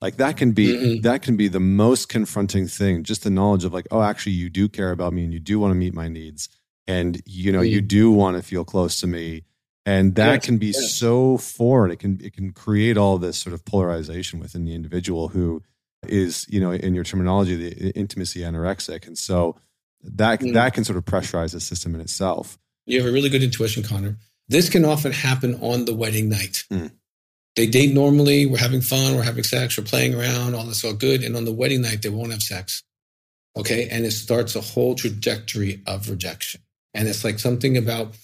[0.00, 1.00] Like that can be mm-hmm.
[1.02, 3.04] that can be the most confronting thing.
[3.04, 5.60] Just the knowledge of like, oh, actually, you do care about me and you do
[5.60, 6.48] want to meet my needs
[6.86, 7.70] and you know mm.
[7.70, 9.42] you do want to feel close to me
[9.84, 10.94] and that yes, can be yes.
[10.94, 15.28] so foreign it can it can create all this sort of polarization within the individual
[15.28, 15.62] who
[16.08, 19.56] is you know in your terminology the intimacy anorexic and so
[20.02, 20.52] that mm.
[20.54, 23.82] that can sort of pressurize the system in itself you have a really good intuition
[23.82, 24.16] connor
[24.48, 26.90] this can often happen on the wedding night mm.
[27.56, 30.92] They date normally we're having fun we're having sex we're playing around all this all
[30.92, 32.82] good and on the wedding night they won't have sex
[33.56, 36.60] okay and it starts a whole trajectory of rejection
[36.94, 38.14] and it's like something about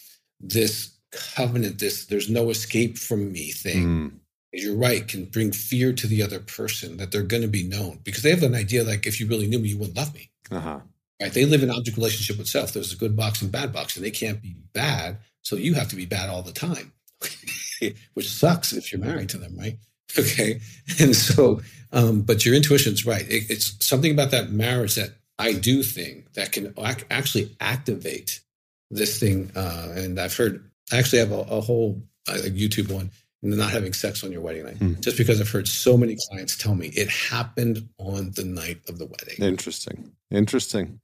[0.40, 3.84] this covenant, this there's no escape from me thing.
[3.84, 4.12] Mm.
[4.52, 8.00] You're right, can bring fear to the other person that they're going to be known
[8.02, 10.30] because they have an idea like if you really knew me, you wouldn't love me.
[10.50, 10.80] Uh-huh.
[11.20, 11.32] Right?
[11.32, 12.72] They live in object relationship with self.
[12.72, 15.18] There's a good box and bad box, and they can't be bad.
[15.42, 16.92] So you have to be bad all the time,
[18.14, 19.78] which sucks if you're married to them, right?
[20.18, 20.60] Okay.
[21.00, 21.60] And so,
[21.92, 23.30] um, but your intuition's right.
[23.30, 28.40] It, it's something about that marriage, that I do thing that can ac- actually activate
[28.90, 33.10] this thing, uh, and I've heard I actually have a, a whole uh, YouTube one,
[33.42, 35.00] not having sex on your wedding night, mm.
[35.00, 38.98] just because I've heard so many clients tell me it happened on the night of
[38.98, 39.36] the wedding.
[39.38, 41.00] Interesting, interesting.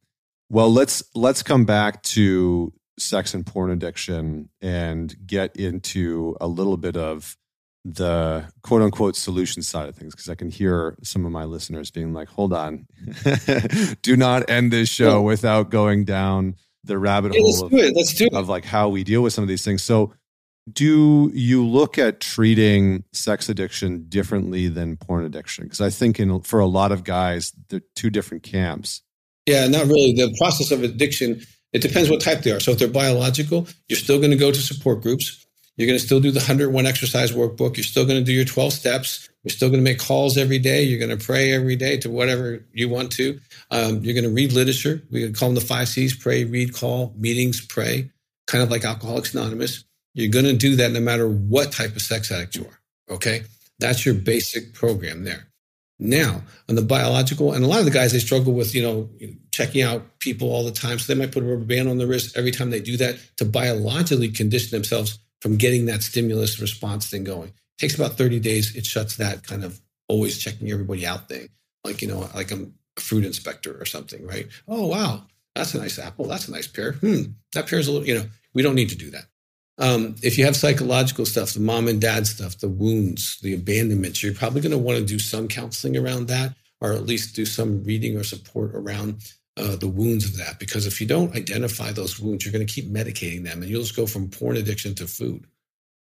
[0.50, 6.76] Well, let's let's come back to sex and porn addiction and get into a little
[6.76, 7.36] bit of
[7.84, 11.90] the quote unquote solution side of things because I can hear some of my listeners
[11.90, 12.86] being like, hold on,
[14.02, 17.78] do not end this show without going down the rabbit yeah, hole let's of, do
[17.78, 17.96] it.
[17.96, 18.34] Let's do it.
[18.34, 19.82] of like how we deal with some of these things.
[19.82, 20.12] So
[20.72, 25.64] do you look at treating sex addiction differently than porn addiction?
[25.64, 29.02] Because I think in for a lot of guys, they're two different camps.
[29.46, 30.14] Yeah, not really.
[30.14, 31.42] The process of addiction,
[31.74, 32.60] it depends what type they are.
[32.60, 35.44] So if they're biological, you're still going to go to support groups.
[35.76, 37.76] You're going to still do the 101 exercise workbook.
[37.76, 39.28] You're still going to do your 12 steps.
[39.42, 40.84] You're still going to make calls every day.
[40.84, 43.40] You're going to pray every day to whatever you want to.
[43.72, 45.02] Um, you're going to read literature.
[45.10, 48.08] We call them the five C's pray, read, call, meetings, pray,
[48.46, 49.84] kind of like Alcoholics Anonymous.
[50.14, 53.14] You're going to do that no matter what type of sex addict you are.
[53.16, 53.42] Okay.
[53.80, 55.48] That's your basic program there.
[55.98, 59.08] Now, on the biological, and a lot of the guys, they struggle with, you know,
[59.52, 60.98] checking out people all the time.
[60.98, 63.16] So they might put a rubber band on the wrist every time they do that
[63.36, 67.48] to biologically condition themselves from getting that stimulus response thing going.
[67.48, 68.74] It takes about 30 days.
[68.74, 71.48] It shuts that kind of always checking everybody out thing.
[71.84, 74.48] Like, you know, like I'm a fruit inspector or something, right?
[74.66, 75.26] Oh, wow.
[75.54, 76.26] That's a nice apple.
[76.26, 76.92] That's a nice pear.
[76.94, 77.22] Hmm.
[77.54, 78.24] That pear's a little, you know,
[78.54, 79.26] we don't need to do that.
[79.78, 84.22] Um, if you have psychological stuff, the mom and dad stuff, the wounds, the abandonment,
[84.22, 87.44] you're probably going to want to do some counseling around that, or at least do
[87.44, 90.58] some reading or support around uh, the wounds of that.
[90.58, 93.82] Because if you don't identify those wounds, you're going to keep medicating them and you'll
[93.82, 95.44] just go from porn addiction to food.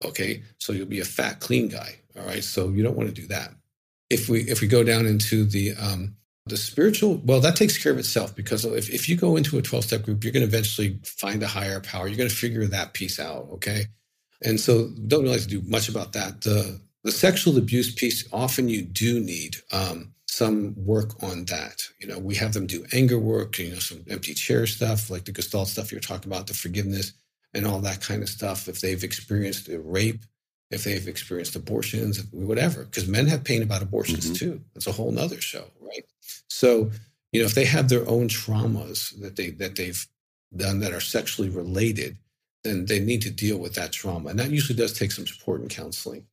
[0.04, 0.42] Okay.
[0.58, 1.96] So you'll be a fat, clean guy.
[2.18, 2.44] All right.
[2.44, 3.54] So you don't want to do that.
[4.10, 7.92] If we, if we go down into the, um, the spiritual, well, that takes care
[7.92, 10.48] of itself because if, if you go into a 12 step group, you're going to
[10.48, 12.06] eventually find a higher power.
[12.06, 13.48] You're going to figure that piece out.
[13.52, 13.86] Okay.
[14.42, 16.42] And so don't really like to do much about that.
[16.42, 21.82] The, the sexual abuse piece, often you do need, um, some work on that.
[22.00, 25.24] You know, we have them do anger work, you know, some empty chair stuff, like
[25.24, 27.12] the Gestalt stuff you're talking about, the forgiveness
[27.54, 28.68] and all that kind of stuff.
[28.68, 30.24] If they've experienced a rape,
[30.70, 34.34] if they've experienced abortions, whatever, because men have pain about abortions mm-hmm.
[34.34, 34.60] too.
[34.74, 36.04] That's a whole nother show, right?
[36.54, 36.90] So,
[37.32, 40.06] you know, if they have their own traumas that they that they've
[40.56, 42.16] done that are sexually related,
[42.62, 44.30] then they need to deal with that trauma.
[44.30, 46.26] And that usually does take some support and counseling.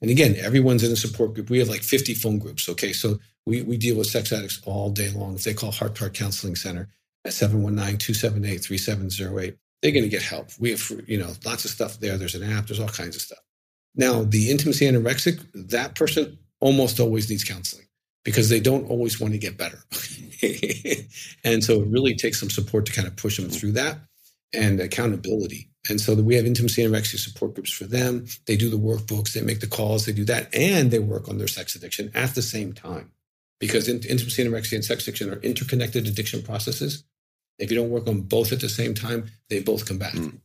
[0.00, 1.50] And again, everyone's in a support group.
[1.50, 2.70] We have like 50 phone groups.
[2.70, 2.94] Okay.
[2.94, 5.34] So we, we deal with sex addicts all day long.
[5.34, 6.88] If they call Heart Heart Counseling Center
[7.26, 10.48] at 719-278-3708, they're going to get help.
[10.58, 12.16] We have, you know, lots of stuff there.
[12.16, 12.66] There's an app.
[12.66, 13.40] There's all kinds of stuff.
[13.94, 17.85] Now, the intimacy anorexic, that person almost always needs counseling
[18.26, 19.78] because they don't always want to get better.
[21.44, 23.98] and so it really takes some support to kind of push them through that
[24.52, 25.70] and accountability.
[25.88, 28.26] And so we have intimacy and anorexia support groups for them.
[28.46, 31.38] They do the workbooks, they make the calls, they do that, and they work on
[31.38, 33.12] their sex addiction at the same time
[33.60, 37.04] because intimacy anorexia and sex addiction are interconnected addiction processes.
[37.60, 40.14] If you don't work on both at the same time, they both come back.
[40.14, 40.40] Mm.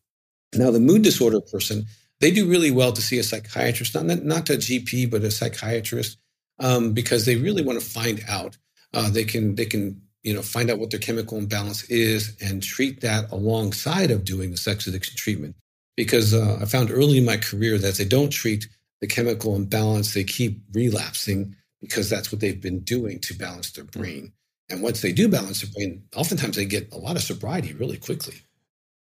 [0.54, 1.86] Now, the mood disorder person,
[2.20, 6.20] they do really well to see a psychiatrist, not, not a GP, but a psychiatrist,
[6.62, 8.58] um, because they really want to find out.
[8.94, 12.64] Uh, they can they can you know find out what their chemical imbalance is and
[12.64, 15.56] treat that alongside of doing the sex addiction treatment
[15.98, 18.68] because uh, I found early in my career that they don't treat
[19.02, 23.84] the chemical imbalance, they keep relapsing because that's what they've been doing to balance their
[23.84, 24.32] brain.
[24.70, 27.98] And once they do balance their brain, oftentimes they get a lot of sobriety really
[27.98, 28.36] quickly.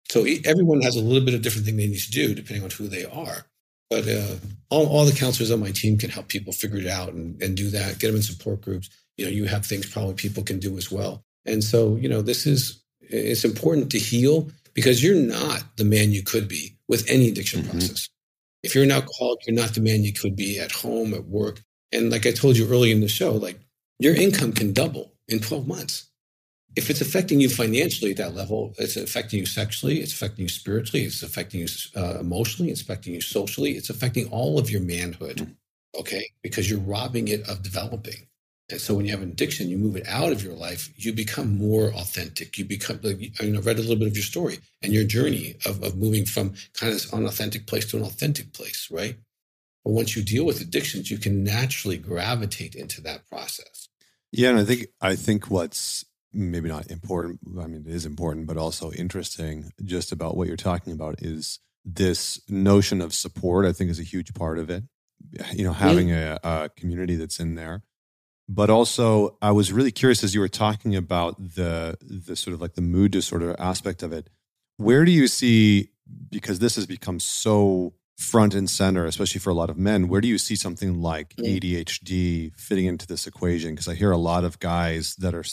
[0.10, 2.70] So everyone has a little bit of different thing they need to do depending on
[2.70, 3.46] who they are.
[3.90, 4.36] But uh,
[4.70, 7.56] all, all the counselors on my team can help people figure it out and, and
[7.56, 8.90] do that, get them in support groups.
[9.18, 11.24] You know, you have things probably people can do as well.
[11.46, 16.12] And so, you know, this is, it's important to heal because you're not the man
[16.12, 17.72] you could be with any addiction mm-hmm.
[17.72, 18.10] process.
[18.64, 21.62] If you're an alcoholic, you're not the man you could be at home, at work.
[21.92, 23.60] And like I told you early in the show, like
[24.00, 26.10] your income can double in 12 months.
[26.78, 30.50] If it's affecting you financially at that level, it's affecting you sexually, it's affecting you
[30.50, 34.82] spiritually, it's affecting you uh, emotionally, it's affecting you socially, it's affecting all of your
[34.82, 35.38] manhood.
[35.38, 35.56] Mm.
[36.00, 36.30] Okay.
[36.44, 38.28] Because you're robbing it of developing.
[38.70, 41.14] And so when you have an addiction, you move it out of your life, you
[41.14, 42.60] become more authentic.
[42.60, 45.06] You become, like, I mean, I read a little bit of your story and your
[45.06, 49.16] journey of, of moving from kind of an unauthentic place to an authentic place, right?
[49.84, 53.88] But once you deal with addictions, you can naturally gravitate into that process.
[54.32, 54.50] Yeah.
[54.50, 56.06] And I think, I think what's
[56.38, 60.58] maybe not important, I mean, it is important, but also interesting just about what you're
[60.58, 64.84] talking about is this notion of support, I think is a huge part of it.
[65.52, 67.84] You know, having a, a community that's in there
[68.50, 72.62] but also I was really curious as you were talking about the the sort of
[72.62, 74.30] like the mood disorder aspect of it.
[74.78, 75.90] Where do you see
[76.30, 80.22] because this has become so front and center, especially for a lot of men, where
[80.22, 83.72] do you see something like ADHD fitting into this equation?
[83.72, 85.44] Because I hear a lot of guys that are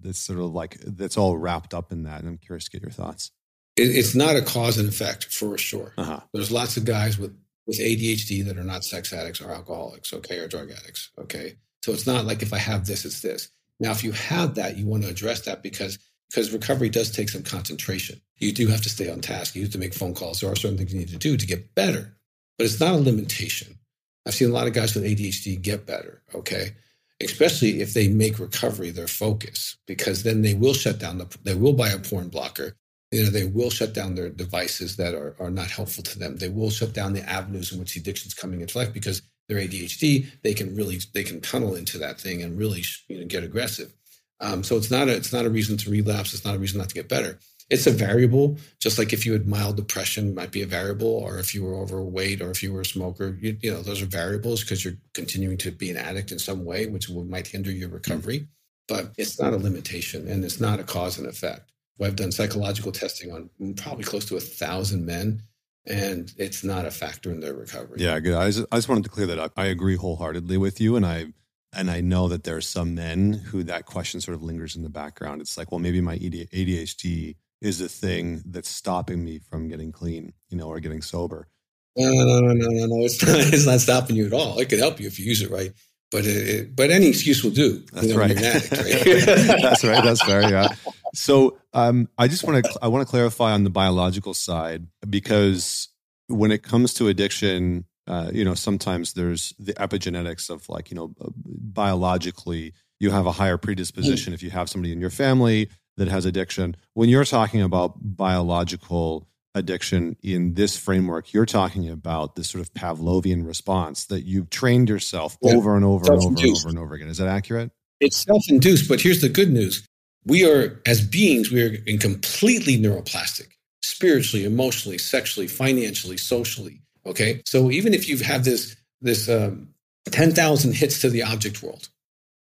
[0.00, 2.82] that's sort of like that's all wrapped up in that, and I'm curious to get
[2.82, 3.30] your thoughts.
[3.76, 5.92] It's not a cause and effect for sure.
[5.98, 6.20] Uh-huh.
[6.32, 10.38] There's lots of guys with with ADHD that are not sex addicts or alcoholics, okay,
[10.38, 11.56] or drug addicts, okay.
[11.82, 13.50] So it's not like if I have this, it's this.
[13.80, 15.98] Now, if you have that, you want to address that because
[16.34, 18.20] because recovery does take some concentration.
[18.38, 19.54] You do have to stay on task.
[19.54, 20.40] You have to make phone calls.
[20.40, 22.16] There are certain things you need to do to get better,
[22.58, 23.78] but it's not a limitation.
[24.26, 26.22] I've seen a lot of guys with ADHD get better.
[26.34, 26.74] Okay,
[27.22, 31.38] especially if they make recovery their focus, because then they will shut down the.
[31.44, 32.74] They will buy a porn blocker.
[33.12, 36.36] You know, they will shut down their devices that are, are not helpful to them.
[36.36, 39.22] They will shut down the avenues in which the addiction is coming into life because
[39.48, 43.26] their ADHD, they can really they can tunnel into that thing and really you know,
[43.26, 43.92] get aggressive.
[44.40, 46.34] Um, so it's not a it's not a reason to relapse.
[46.34, 47.38] It's not a reason not to get better.
[47.70, 51.38] It's a variable, just like if you had mild depression, might be a variable, or
[51.38, 53.38] if you were overweight, or if you were a smoker.
[53.40, 56.64] You, you know, those are variables because you're continuing to be an addict in some
[56.64, 58.48] way, which will, might hinder your recovery.
[58.86, 61.72] But it's not a limitation, and it's not a cause and effect.
[62.02, 65.42] I've done psychological testing on probably close to a thousand men,
[65.86, 67.96] and it's not a factor in their recovery.
[68.00, 68.34] Yeah, good.
[68.34, 69.52] I just, I just wanted to clear that up.
[69.56, 71.28] I agree wholeheartedly with you, and I
[71.76, 74.82] and I know that there are some men who that question sort of lingers in
[74.82, 75.40] the background.
[75.40, 80.32] It's like, well, maybe my ADHD is the thing that's stopping me from getting clean,
[80.50, 81.48] you know, or getting sober.
[81.96, 83.04] No, no, no, no, no, no.
[83.04, 84.58] It's not, it's not stopping you at all.
[84.58, 85.72] It could help you if you use it right.
[86.10, 87.82] But it, but any excuse will do.
[87.92, 88.36] That's you know, right.
[88.36, 89.24] Addict, right?
[89.62, 90.04] that's right.
[90.04, 90.42] That's fair.
[90.42, 90.68] Yeah.
[91.14, 95.88] So um, I just want to I want to clarify on the biological side because
[96.28, 100.96] when it comes to addiction, uh, you know, sometimes there's the epigenetics of like you
[100.96, 105.68] know uh, biologically you have a higher predisposition if you have somebody in your family
[105.96, 106.76] that has addiction.
[106.94, 112.72] When you're talking about biological addiction in this framework, you're talking about this sort of
[112.74, 115.54] Pavlovian response that you've trained yourself yeah.
[115.54, 117.08] over and over and over and over and over again.
[117.08, 117.70] Is that accurate?
[118.00, 119.86] It's self-induced, but here's the good news
[120.26, 123.48] we are, as beings, we are in completely neuroplastic,
[123.82, 126.80] spiritually, emotionally, sexually, financially, socially.
[127.06, 127.42] Okay.
[127.46, 129.68] So even if you have this, this um,
[130.10, 131.88] 10,000 hits to the object world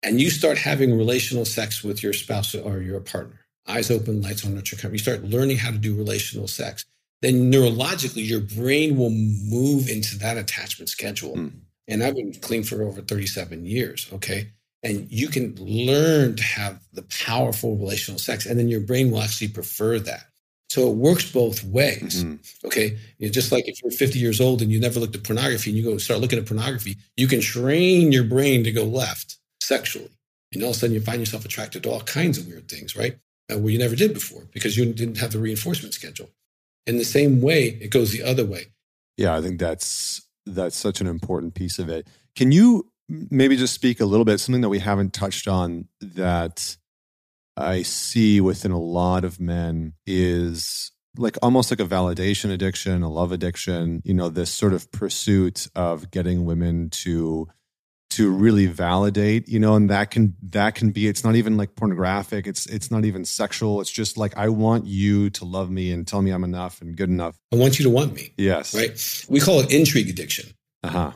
[0.02, 4.44] and you start having relational sex with your spouse or your partner, eyes open, lights
[4.44, 6.84] on, nurture, you start learning how to do relational sex,
[7.20, 11.36] then neurologically, your brain will move into that attachment schedule.
[11.36, 11.52] Mm.
[11.86, 14.08] And I've been clean for over 37 years.
[14.12, 14.48] Okay
[14.82, 19.20] and you can learn to have the powerful relational sex and then your brain will
[19.20, 20.24] actually prefer that
[20.72, 22.66] so it works both ways mm-hmm.
[22.66, 22.96] okay?
[23.18, 25.68] You know, just like if you're 50 years old and you never looked at pornography
[25.68, 29.36] and you go start looking at pornography you can train your brain to go left
[29.60, 30.10] sexually.
[30.52, 32.96] And all of a sudden you find yourself attracted to all kinds of weird things
[32.96, 33.18] right?
[33.52, 36.30] Uh, where you never did before because you didn't have the reinforcement schedule.
[36.86, 38.64] In the same way it goes the other way.
[39.18, 42.06] Yeah i think that's that's such an important piece of it.
[42.34, 42.90] Can you
[43.30, 46.76] maybe just speak a little bit something that we haven't touched on that
[47.56, 53.10] I see within a lot of men is like almost like a validation addiction, a
[53.10, 57.48] love addiction, you know, this sort of pursuit of getting women to
[58.12, 61.74] to really validate you know and that can that can be it's not even like
[61.74, 65.90] pornographic it's it's not even sexual it's just like i want you to love me
[65.90, 67.38] and tell me i'm enough and good enough.
[67.54, 68.34] I want you to want me.
[68.36, 68.74] Yes.
[68.74, 69.24] Right?
[69.30, 70.52] We call it intrigue addiction.
[70.82, 71.12] Uh-huh.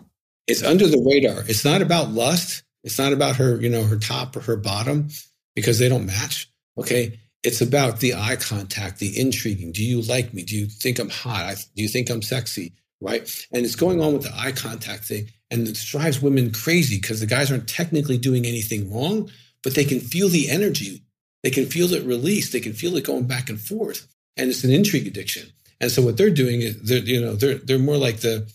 [0.47, 1.45] It's under the radar.
[1.47, 2.62] It's not about lust.
[2.82, 5.09] It's not about her you know her top or her bottom
[5.57, 6.48] because they don't match
[6.78, 11.00] okay it's about the eye contact the intriguing do you like me do you think
[11.00, 14.52] i'm hot do you think i'm sexy right and it's going on with the eye
[14.52, 19.30] contact thing and it drives women crazy because the guys aren't technically doing anything wrong,
[19.62, 21.02] but they can feel the energy.
[21.42, 22.50] They can feel it release.
[22.50, 24.07] They can feel it going back and forth.
[24.36, 25.52] And it's an intrigue addiction.
[25.80, 28.50] And so what they're doing is they're, you know, they're they're more like the,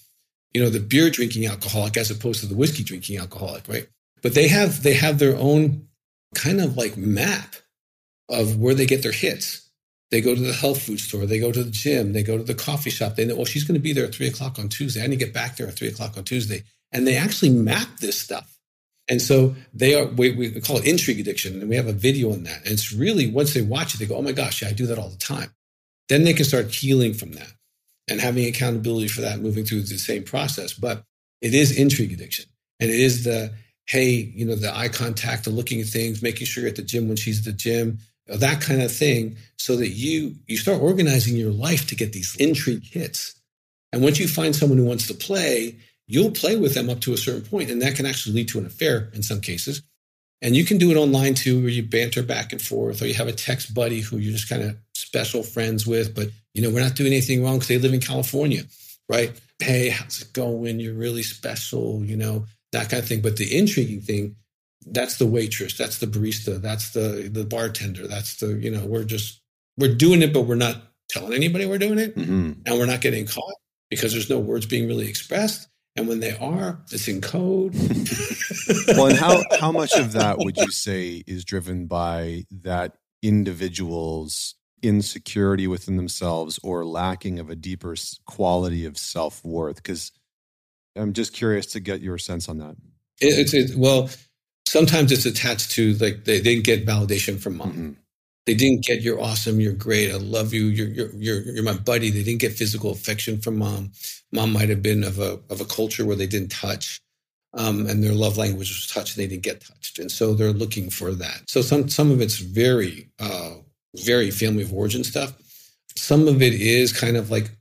[0.53, 3.87] you know, the beer drinking alcoholic as opposed to the whiskey drinking alcoholic, right?
[4.21, 5.87] But they have they have their own
[6.35, 7.55] kind of like map
[8.29, 9.69] of where they get their hits.
[10.09, 11.25] They go to the health food store.
[11.25, 12.13] They go to the gym.
[12.13, 13.15] They go to the coffee shop.
[13.15, 15.03] They know, well, she's going to be there at three o'clock on Tuesday.
[15.03, 17.99] I need to get back there at three o'clock on Tuesday and they actually map
[17.99, 18.57] this stuff.
[19.07, 21.59] And so they are, we, we call it intrigue addiction.
[21.59, 22.63] And we have a video on that.
[22.63, 24.87] And it's really, once they watch it, they go, oh my gosh, yeah, I do
[24.87, 25.51] that all the time.
[26.09, 27.51] Then they can start healing from that
[28.09, 30.73] and having accountability for that, moving through the same process.
[30.73, 31.03] But
[31.41, 32.45] it is intrigue addiction.
[32.79, 33.53] And it is the,
[33.87, 36.81] hey, you know, the eye contact, the looking at things, making sure you're at the
[36.81, 40.81] gym when she's at the gym, that kind of thing, so that you you start
[40.81, 43.35] organizing your life to get these intrigue hits.
[43.91, 45.77] And once you find someone who wants to play,
[46.07, 48.59] you'll play with them up to a certain point, and that can actually lead to
[48.59, 49.81] an affair in some cases.
[50.41, 53.13] And you can do it online too, where you banter back and forth, or you
[53.13, 56.69] have a text buddy who you're just kind of special friends with, but you know,
[56.69, 58.63] we're not doing anything wrong because they live in California,
[59.09, 59.39] right?
[59.59, 60.79] Hey, how's it going?
[60.79, 63.21] You're really special, you know, that kind of thing.
[63.21, 64.35] But the intriguing thing,
[64.85, 69.03] that's the waitress, that's the barista, that's the the bartender, that's the, you know, we're
[69.03, 69.41] just
[69.77, 72.15] we're doing it, but we're not telling anybody we're doing it.
[72.15, 72.51] Mm-hmm.
[72.65, 73.55] And we're not getting caught
[73.89, 75.67] because there's no words being really expressed.
[75.97, 77.75] And when they are, it's in code.
[78.87, 84.55] well, and how, how much of that would you say is driven by that individual's
[84.81, 87.95] insecurity within themselves or lacking of a deeper
[88.25, 89.75] quality of self worth?
[89.75, 90.13] Because
[90.95, 92.75] I'm just curious to get your sense on that.
[93.19, 94.09] It, it's it, well,
[94.65, 97.71] sometimes it's attached to like they didn't get validation from mom.
[97.71, 97.91] Mm-hmm.
[98.47, 101.73] They didn't get you're awesome, you're great, I love you, you're you're you're, you're my
[101.73, 102.09] buddy.
[102.09, 103.91] They didn't get physical affection from mom.
[104.31, 106.99] Mom might have been of a of a culture where they didn't touch,
[107.53, 109.15] um, and their love language was touch.
[109.15, 111.43] They didn't get touched, and so they're looking for that.
[111.47, 113.55] So some some of it's very uh,
[113.95, 115.33] very family of origin stuff.
[115.95, 117.51] Some of it is kind of like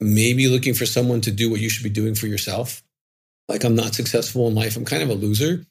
[0.00, 2.82] maybe looking for someone to do what you should be doing for yourself.
[3.48, 4.76] Like I'm not successful in life.
[4.76, 5.66] I'm kind of a loser.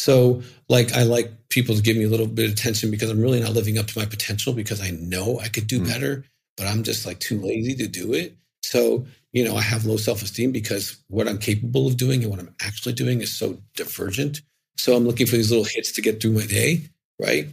[0.00, 3.20] So, like, I like people to give me a little bit of attention because I'm
[3.20, 5.86] really not living up to my potential because I know I could do mm.
[5.86, 6.24] better,
[6.56, 8.34] but I'm just like too lazy to do it.
[8.62, 12.30] So, you know, I have low self esteem because what I'm capable of doing and
[12.30, 14.40] what I'm actually doing is so divergent.
[14.78, 16.88] So, I'm looking for these little hits to get through my day,
[17.20, 17.48] right?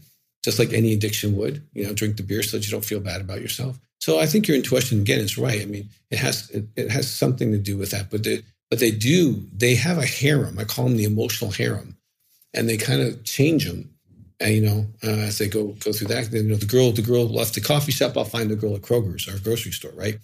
[0.47, 3.01] Just like any addiction would, you know, drink the beer so that you don't feel
[3.01, 3.77] bad about yourself.
[3.99, 5.61] So, I think your intuition again is right.
[5.61, 8.79] I mean, it has it, it has something to do with that, but they, but
[8.79, 10.57] they do they have a harem.
[10.57, 11.97] I call them the emotional harem
[12.53, 13.93] and they kind of change them.
[14.39, 16.91] And, you know, uh, as they go go through that, then you know the girl
[16.91, 18.15] the girl left the coffee shop.
[18.15, 20.19] I'll find the girl at Kroger's or grocery store, right?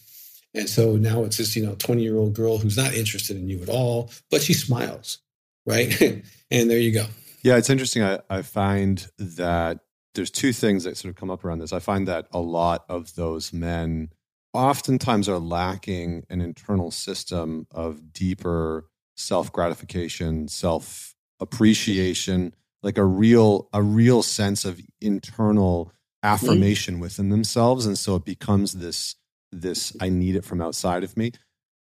[0.53, 3.49] And so now it's this you know twenty year old girl who's not interested in
[3.49, 5.17] you at all, but she smiles,
[5.65, 5.99] right?
[6.51, 7.07] and there you go.
[7.41, 8.03] Yeah, it's interesting.
[8.03, 9.79] I, I find that
[10.15, 11.73] there's two things that sort of come up around this.
[11.73, 14.09] I find that a lot of those men
[14.53, 18.85] oftentimes are lacking an internal system of deeper
[19.15, 25.91] self gratification, self appreciation, like a real a real sense of internal
[26.21, 29.15] affirmation within themselves and so it becomes this
[29.51, 31.31] this I need it from outside of me.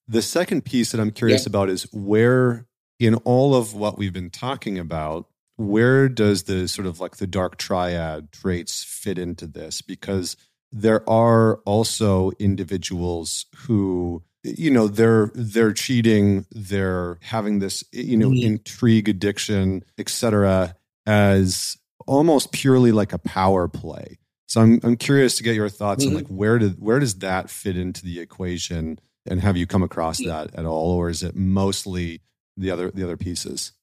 [0.07, 1.49] The second piece that I'm curious yeah.
[1.49, 2.65] about is where
[2.99, 5.27] in all of what we've been talking about
[5.59, 10.37] where does the sort of like the dark triad traits fit into this because
[10.71, 18.29] there are also individuals who you know they're they're cheating they're having this you know
[18.29, 18.53] mm-hmm.
[18.53, 20.73] intrigue addiction etc
[21.05, 26.05] as almost purely like a power play so i'm i'm curious to get your thoughts
[26.05, 26.15] mm-hmm.
[26.15, 29.83] on like where did where does that fit into the equation and have you come
[29.83, 30.29] across mm-hmm.
[30.29, 32.21] that at all or is it mostly
[32.55, 33.73] the other the other pieces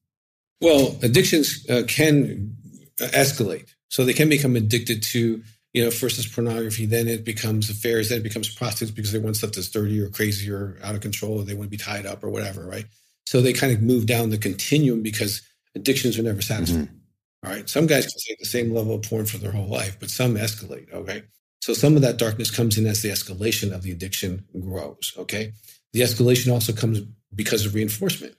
[0.61, 2.57] well addictions uh, can
[2.99, 5.43] escalate so they can become addicted to
[5.77, 9.19] you know, first it's pornography, then it becomes affairs, then it becomes prostitutes because they
[9.19, 11.77] want stuff that's dirty or crazy or out of control, or they want to be
[11.77, 12.87] tied up or whatever, right?
[13.27, 15.43] So they kind of move down the continuum because
[15.75, 16.89] addictions are never satisfied.
[16.89, 17.47] Mm-hmm.
[17.47, 17.69] All right.
[17.69, 20.37] Some guys can stay the same level of porn for their whole life, but some
[20.37, 20.91] escalate.
[20.95, 21.25] Okay.
[21.61, 25.13] So some of that darkness comes in as the escalation of the addiction grows.
[25.19, 25.53] Okay.
[25.93, 27.03] The escalation also comes
[27.35, 28.35] because of reinforcement.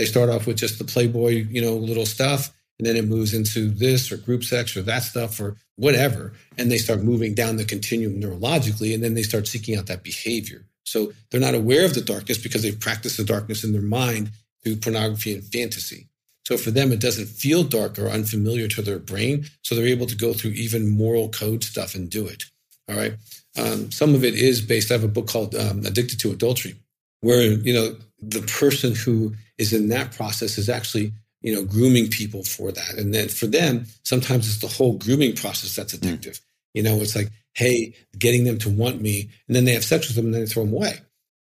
[0.00, 3.34] They start off with just the Playboy, you know, little stuff, and then it moves
[3.34, 7.58] into this or group sex or that stuff or whatever, and they start moving down
[7.58, 10.64] the continuum neurologically, and then they start seeking out that behavior.
[10.84, 14.30] So they're not aware of the darkness because they've practiced the darkness in their mind
[14.64, 16.08] through pornography and fantasy.
[16.46, 19.44] So for them, it doesn't feel dark or unfamiliar to their brain.
[19.60, 22.44] So they're able to go through even moral code stuff and do it.
[22.88, 23.16] All right.
[23.58, 24.90] Um, some of it is based.
[24.90, 26.76] I have a book called um, Addicted to Adultery,
[27.20, 31.12] where you know the person who is in that process is actually
[31.42, 35.34] you know grooming people for that, and then for them, sometimes it's the whole grooming
[35.34, 36.06] process that's hmm.
[36.06, 36.38] addictive.
[36.38, 36.40] Mm.
[36.74, 40.08] You know, it's like hey, getting them to want me, and then they have sex
[40.08, 40.98] with them, and then they throw them away,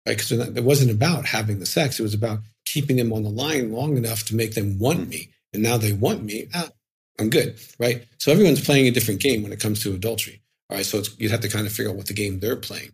[0.07, 0.17] right?
[0.17, 3.73] Because it wasn't about having the sex; it was about keeping them on the line
[3.73, 5.31] long enough to make them want me.
[5.53, 6.49] And now they want me.
[6.55, 6.69] Ah,
[7.21, 8.05] I'm good, right?
[8.19, 10.41] So everyone's playing a different game when it comes to adultery.
[10.69, 12.93] All right, so you'd have to kind of figure out what the game they're playing.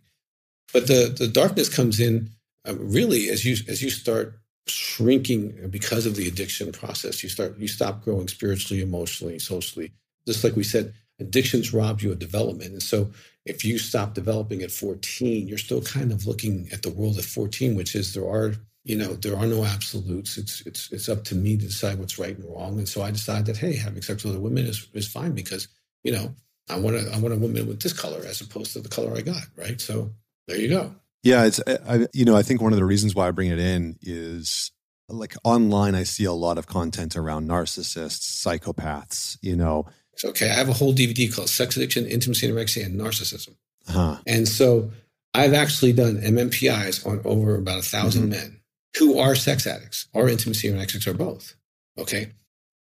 [0.73, 2.29] But the the darkness comes in
[2.67, 7.23] uh, really as you as you start shrinking because of the addiction process.
[7.23, 9.91] You start you stop growing spiritually, emotionally, socially.
[10.27, 12.71] Just like we said, addictions rob you of development.
[12.71, 13.09] And so
[13.45, 17.25] if you stop developing at 14, you're still kind of looking at the world at
[17.25, 18.53] 14, which is there are
[18.83, 22.17] you know there are no absolutes it's it's it's up to me to decide what's
[22.17, 24.87] right and wrong and so i decided that hey having sex with other women is,
[24.93, 25.67] is fine because
[26.03, 26.33] you know
[26.69, 29.15] i want a, i want a woman with this color as opposed to the color
[29.15, 30.09] i got right so
[30.47, 30.93] there you go
[31.23, 33.59] yeah it's I, you know i think one of the reasons why i bring it
[33.59, 34.71] in is
[35.09, 40.49] like online i see a lot of content around narcissists psychopaths you know it's okay
[40.49, 43.55] i have a whole dvd called sex addiction intimacy anorexia and narcissism
[43.87, 44.17] huh.
[44.25, 44.91] and so
[45.33, 48.31] i've actually done mmpis on over about a 1000 mm-hmm.
[48.31, 48.61] men
[48.97, 51.55] who are sex addicts, or intimacy anorexics, or both.
[51.97, 52.31] Okay.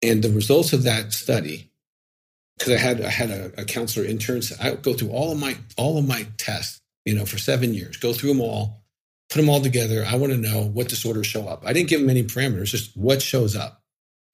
[0.02, 1.70] And the results of that study,
[2.58, 5.56] because I had I had a, a counselor intern, I go through all of my
[5.76, 8.82] all of my tests, you know, for seven years, go through them all,
[9.30, 10.04] put them all together.
[10.06, 11.62] I want to know what disorders show up.
[11.64, 13.82] I didn't give them any parameters, just what shows up.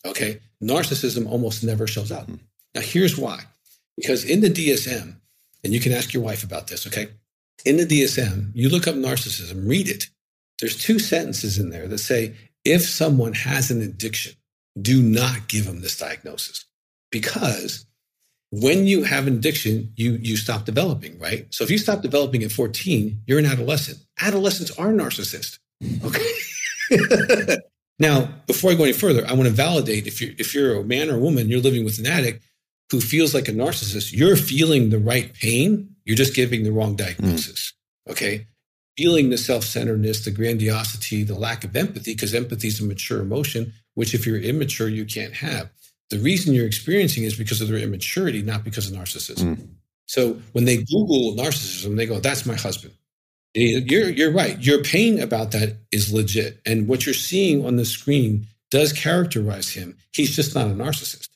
[0.05, 0.41] Okay.
[0.63, 2.27] Narcissism almost never shows up.
[2.27, 2.37] Hmm.
[2.75, 3.45] Now, here's why.
[3.97, 5.17] Because in the DSM,
[5.63, 7.09] and you can ask your wife about this, okay?
[7.65, 10.09] In the DSM, you look up narcissism, read it,
[10.61, 14.35] there's two sentences in there that say if someone has an addiction,
[14.81, 16.65] do not give them this diagnosis
[17.11, 17.85] because
[18.53, 21.47] when you have an addiction, you you stop developing, right?
[21.51, 23.99] So if you stop developing at 14, you're an adolescent.
[24.21, 25.59] Adolescents are narcissists.
[26.05, 27.57] Okay.
[27.99, 30.85] now, before I go any further, I want to validate if you're if you're a
[30.85, 32.45] man or a woman, you're living with an addict
[32.91, 35.89] who feels like a narcissist, you're feeling the right pain.
[36.05, 37.73] You're just giving the wrong diagnosis.
[38.07, 38.13] Mm.
[38.13, 38.47] Okay
[38.97, 43.73] feeling the self-centeredness, the grandiosity, the lack of empathy, because empathy is a mature emotion,
[43.95, 45.71] which if you're immature, you can't have.
[46.13, 49.57] The reason you're experiencing is because of their immaturity, not because of narcissism.
[49.57, 49.69] Mm.
[50.05, 52.93] So when they Google narcissism, they go, that's my husband.
[53.55, 54.59] You're, you're right.
[54.61, 56.61] Your pain about that is legit.
[56.67, 59.97] And what you're seeing on the screen does characterize him.
[60.13, 61.31] He's just not a narcissist.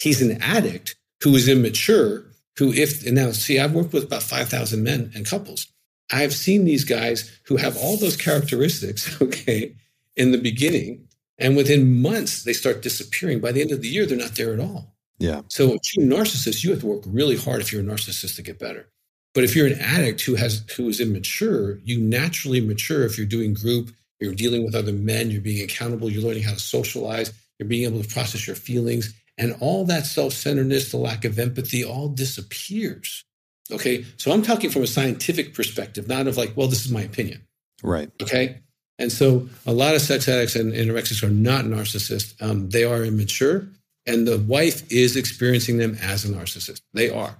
[0.00, 2.22] He's an addict who is immature,
[2.56, 5.66] who, if, and now see, I've worked with about 5,000 men and couples.
[6.12, 9.74] I've seen these guys who have all those characteristics, okay,
[10.14, 11.08] in the beginning.
[11.40, 13.40] And within months, they start disappearing.
[13.40, 14.94] By the end of the year, they're not there at all.
[15.18, 15.42] Yeah.
[15.48, 18.42] So, a true narcissist, you have to work really hard if you're a narcissist to
[18.42, 18.86] get better.
[19.34, 23.26] But if you're an addict who has who is immature, you naturally mature if you're
[23.26, 27.32] doing group, you're dealing with other men, you're being accountable, you're learning how to socialize,
[27.58, 31.84] you're being able to process your feelings, and all that self-centeredness, the lack of empathy,
[31.84, 33.24] all disappears.
[33.70, 34.04] Okay.
[34.16, 37.46] So I'm talking from a scientific perspective, not of like, well, this is my opinion.
[37.82, 38.10] Right.
[38.20, 38.60] Okay.
[39.00, 42.40] And so a lot of sex addicts and anorexics are not narcissists.
[42.42, 43.66] Um, they are immature,
[44.06, 46.82] and the wife is experiencing them as a narcissist.
[46.92, 47.34] They are.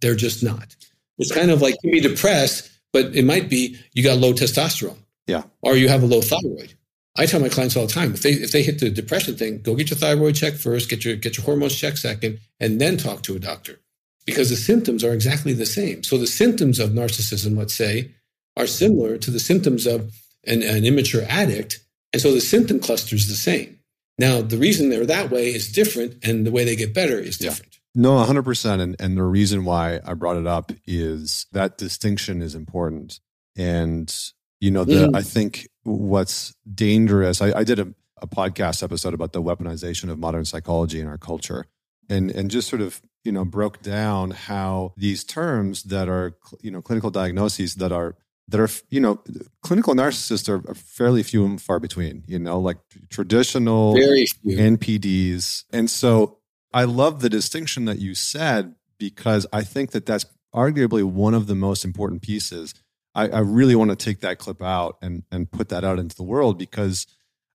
[0.00, 0.74] They're just not.
[1.18, 4.32] It's kind of like you can be depressed, but it might be you got low
[4.32, 4.98] testosterone.
[5.26, 5.44] Yeah.
[5.62, 6.74] Or you have a low thyroid.
[7.16, 9.62] I tell my clients all the time, if they if they hit the depression thing,
[9.62, 12.96] go get your thyroid checked first, get your get your hormones checked second, and then
[12.96, 13.78] talk to a doctor
[14.26, 16.02] because the symptoms are exactly the same.
[16.02, 18.10] So the symptoms of narcissism, let's say,
[18.56, 20.12] are similar to the symptoms of
[20.46, 21.80] an, an immature addict.
[22.12, 23.78] And so the symptom cluster is the same.
[24.18, 27.36] Now, the reason they're that way is different, and the way they get better is
[27.36, 27.74] different.
[27.94, 28.02] Yeah.
[28.02, 28.80] No, 100%.
[28.80, 33.20] And, and the reason why I brought it up is that distinction is important.
[33.56, 34.14] And,
[34.60, 35.16] you know, the, mm.
[35.16, 40.18] I think what's dangerous, I, I did a, a podcast episode about the weaponization of
[40.18, 41.66] modern psychology in our culture
[42.08, 46.70] and and just sort of you know broke down how these terms that are you
[46.70, 48.16] know clinical diagnoses that are
[48.48, 49.20] that are you know
[49.62, 52.78] clinical narcissists are, fairly few and far between you know like
[53.10, 56.38] traditional npds and so
[56.72, 60.26] i love the distinction that you said because i think that that's
[60.56, 62.74] arguably one of the most important pieces.
[63.14, 66.16] I, I really want to take that clip out and and put that out into
[66.16, 67.06] the world because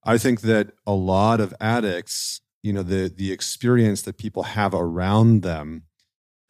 [0.06, 4.74] I think that a lot of addicts, you know, the the experience that people have
[4.74, 5.84] around them,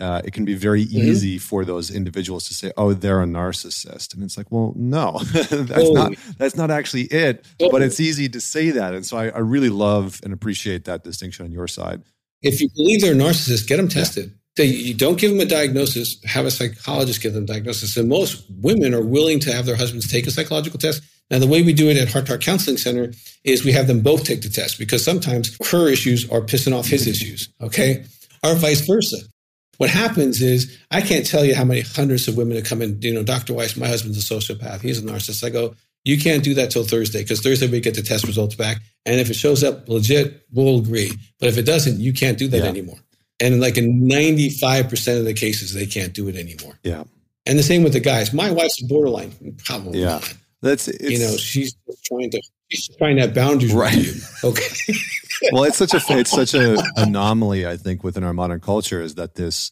[0.02, 0.98] uh, it can be very mm-hmm.
[0.98, 5.20] easy for those individuals to say, "Oh, they're a narcissist," and it's like, well, no,
[5.24, 7.46] that's not that's not actually it.
[7.60, 11.04] But it's easy to say that, and so I, I, really love and appreciate that
[11.04, 12.02] distinction on your side.
[12.42, 14.26] If you believe they're a narcissist, get them tested.
[14.26, 14.32] Yeah.
[14.58, 16.22] They, you don't give them a diagnosis.
[16.26, 17.96] Have a psychologist give them a diagnosis.
[17.96, 21.48] And most women are willing to have their husbands take a psychological test now, the
[21.48, 23.14] way we do it at Heart Heart Counseling Center
[23.46, 26.88] is we have them both take the test because sometimes her issues are pissing off
[26.88, 28.04] his issues, okay?
[28.44, 29.16] Or vice versa.
[29.82, 33.02] What happens is I can't tell you how many hundreds of women have come in,
[33.02, 33.56] you know, Dr.
[33.56, 34.82] Weiss, my husband's a sociopath.
[34.82, 35.44] He's a narcissist.
[35.44, 35.74] I go,
[36.04, 38.78] you can't do that till Thursday because Thursday we get the test results back.
[39.08, 41.14] And if it shows up legit, we'll agree.
[41.40, 42.66] But if it doesn't, you can't do that yeah.
[42.66, 43.00] anymore.
[43.40, 46.78] And like in 95% of the cases, they can't do it anymore.
[46.84, 47.06] Yeah.
[47.48, 48.34] And the same with the guys.
[48.34, 49.32] My wife's borderline.
[49.66, 50.10] Probably yeah.
[50.10, 50.34] not.
[50.62, 51.76] That's you know she's
[52.06, 53.98] trying to she's trying to have boundaries right.
[54.44, 54.94] Okay.
[55.52, 59.16] well, it's such a it's such a anomaly I think within our modern culture is
[59.16, 59.72] that this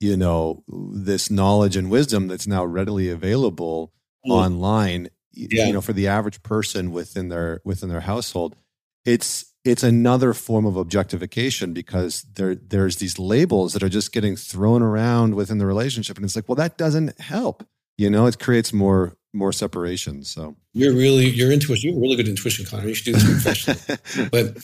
[0.00, 3.92] you know this knowledge and wisdom that's now readily available
[4.26, 4.32] mm.
[4.32, 5.66] online yeah.
[5.66, 8.56] you know for the average person within their within their household
[9.04, 14.36] it's it's another form of objectification because there there's these labels that are just getting
[14.36, 17.64] thrown around within the relationship and it's like well that doesn't help
[18.00, 20.24] you know it creates more more separation.
[20.24, 21.92] So you're really your intuition.
[21.92, 22.88] You're really good intuition, Connor.
[22.88, 23.24] You should do this
[23.64, 24.28] professionally.
[24.32, 24.56] but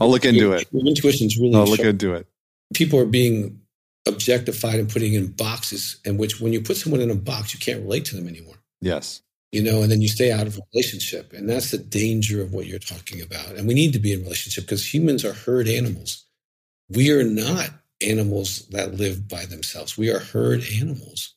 [0.00, 0.68] I'll look into it.
[0.72, 1.54] Your intuition's really.
[1.56, 1.88] I'll look sharp.
[1.88, 2.28] into it.
[2.74, 3.60] People are being
[4.06, 7.60] objectified and putting in boxes, in which when you put someone in a box, you
[7.60, 8.56] can't relate to them anymore.
[8.80, 9.22] Yes.
[9.50, 12.52] You know, and then you stay out of a relationship, and that's the danger of
[12.52, 13.56] what you're talking about.
[13.56, 16.26] And we need to be in relationship because humans are herd animals.
[16.90, 17.70] We are not
[18.00, 19.96] animals that live by themselves.
[19.96, 21.34] We are herd animals,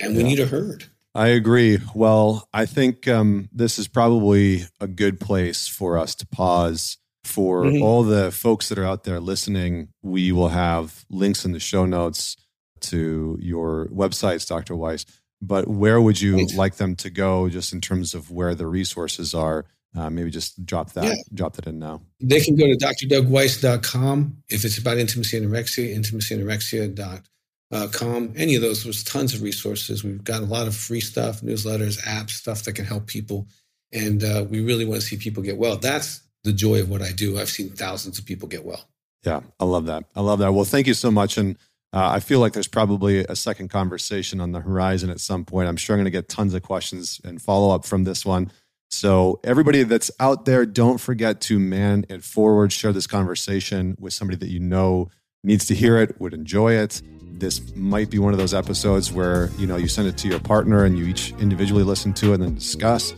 [0.00, 0.28] and we yeah.
[0.28, 0.86] need a herd.
[1.14, 1.78] I agree.
[1.94, 6.96] Well, I think um, this is probably a good place for us to pause.
[7.24, 7.82] For mm-hmm.
[7.82, 11.86] all the folks that are out there listening, we will have links in the show
[11.86, 12.36] notes
[12.80, 14.74] to your websites, Dr.
[14.74, 15.06] Weiss.
[15.40, 16.56] But where would you Thanks.
[16.56, 19.66] like them to go, just in terms of where the resources are?
[19.94, 21.14] Uh, maybe just drop that, yeah.
[21.32, 22.00] drop that in now.
[22.20, 27.22] They can go to drdougweiss.com if it's about intimacy and anorexia, intimacyandanorexia.com
[27.72, 28.84] uh, com, any of those.
[28.84, 30.04] There's tons of resources.
[30.04, 33.46] We've got a lot of free stuff, newsletters, apps, stuff that can help people.
[33.92, 35.76] And uh, we really want to see people get well.
[35.76, 37.38] That's the joy of what I do.
[37.38, 38.88] I've seen thousands of people get well.
[39.24, 40.04] Yeah, I love that.
[40.14, 40.52] I love that.
[40.52, 41.38] Well, thank you so much.
[41.38, 41.56] And
[41.92, 45.68] uh, I feel like there's probably a second conversation on the horizon at some point.
[45.68, 48.50] I'm sure I'm going to get tons of questions and follow up from this one.
[48.90, 54.12] So, everybody that's out there, don't forget to man it forward, share this conversation with
[54.12, 55.08] somebody that you know
[55.42, 57.00] needs to hear it, would enjoy it
[57.38, 60.40] this might be one of those episodes where you know you send it to your
[60.40, 63.14] partner and you each individually listen to it and then discuss.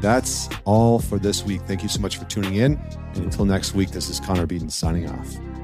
[0.00, 1.60] That's all for this week.
[1.62, 2.76] Thank you so much for tuning in.
[3.14, 5.57] And until next week this is connor beaton signing off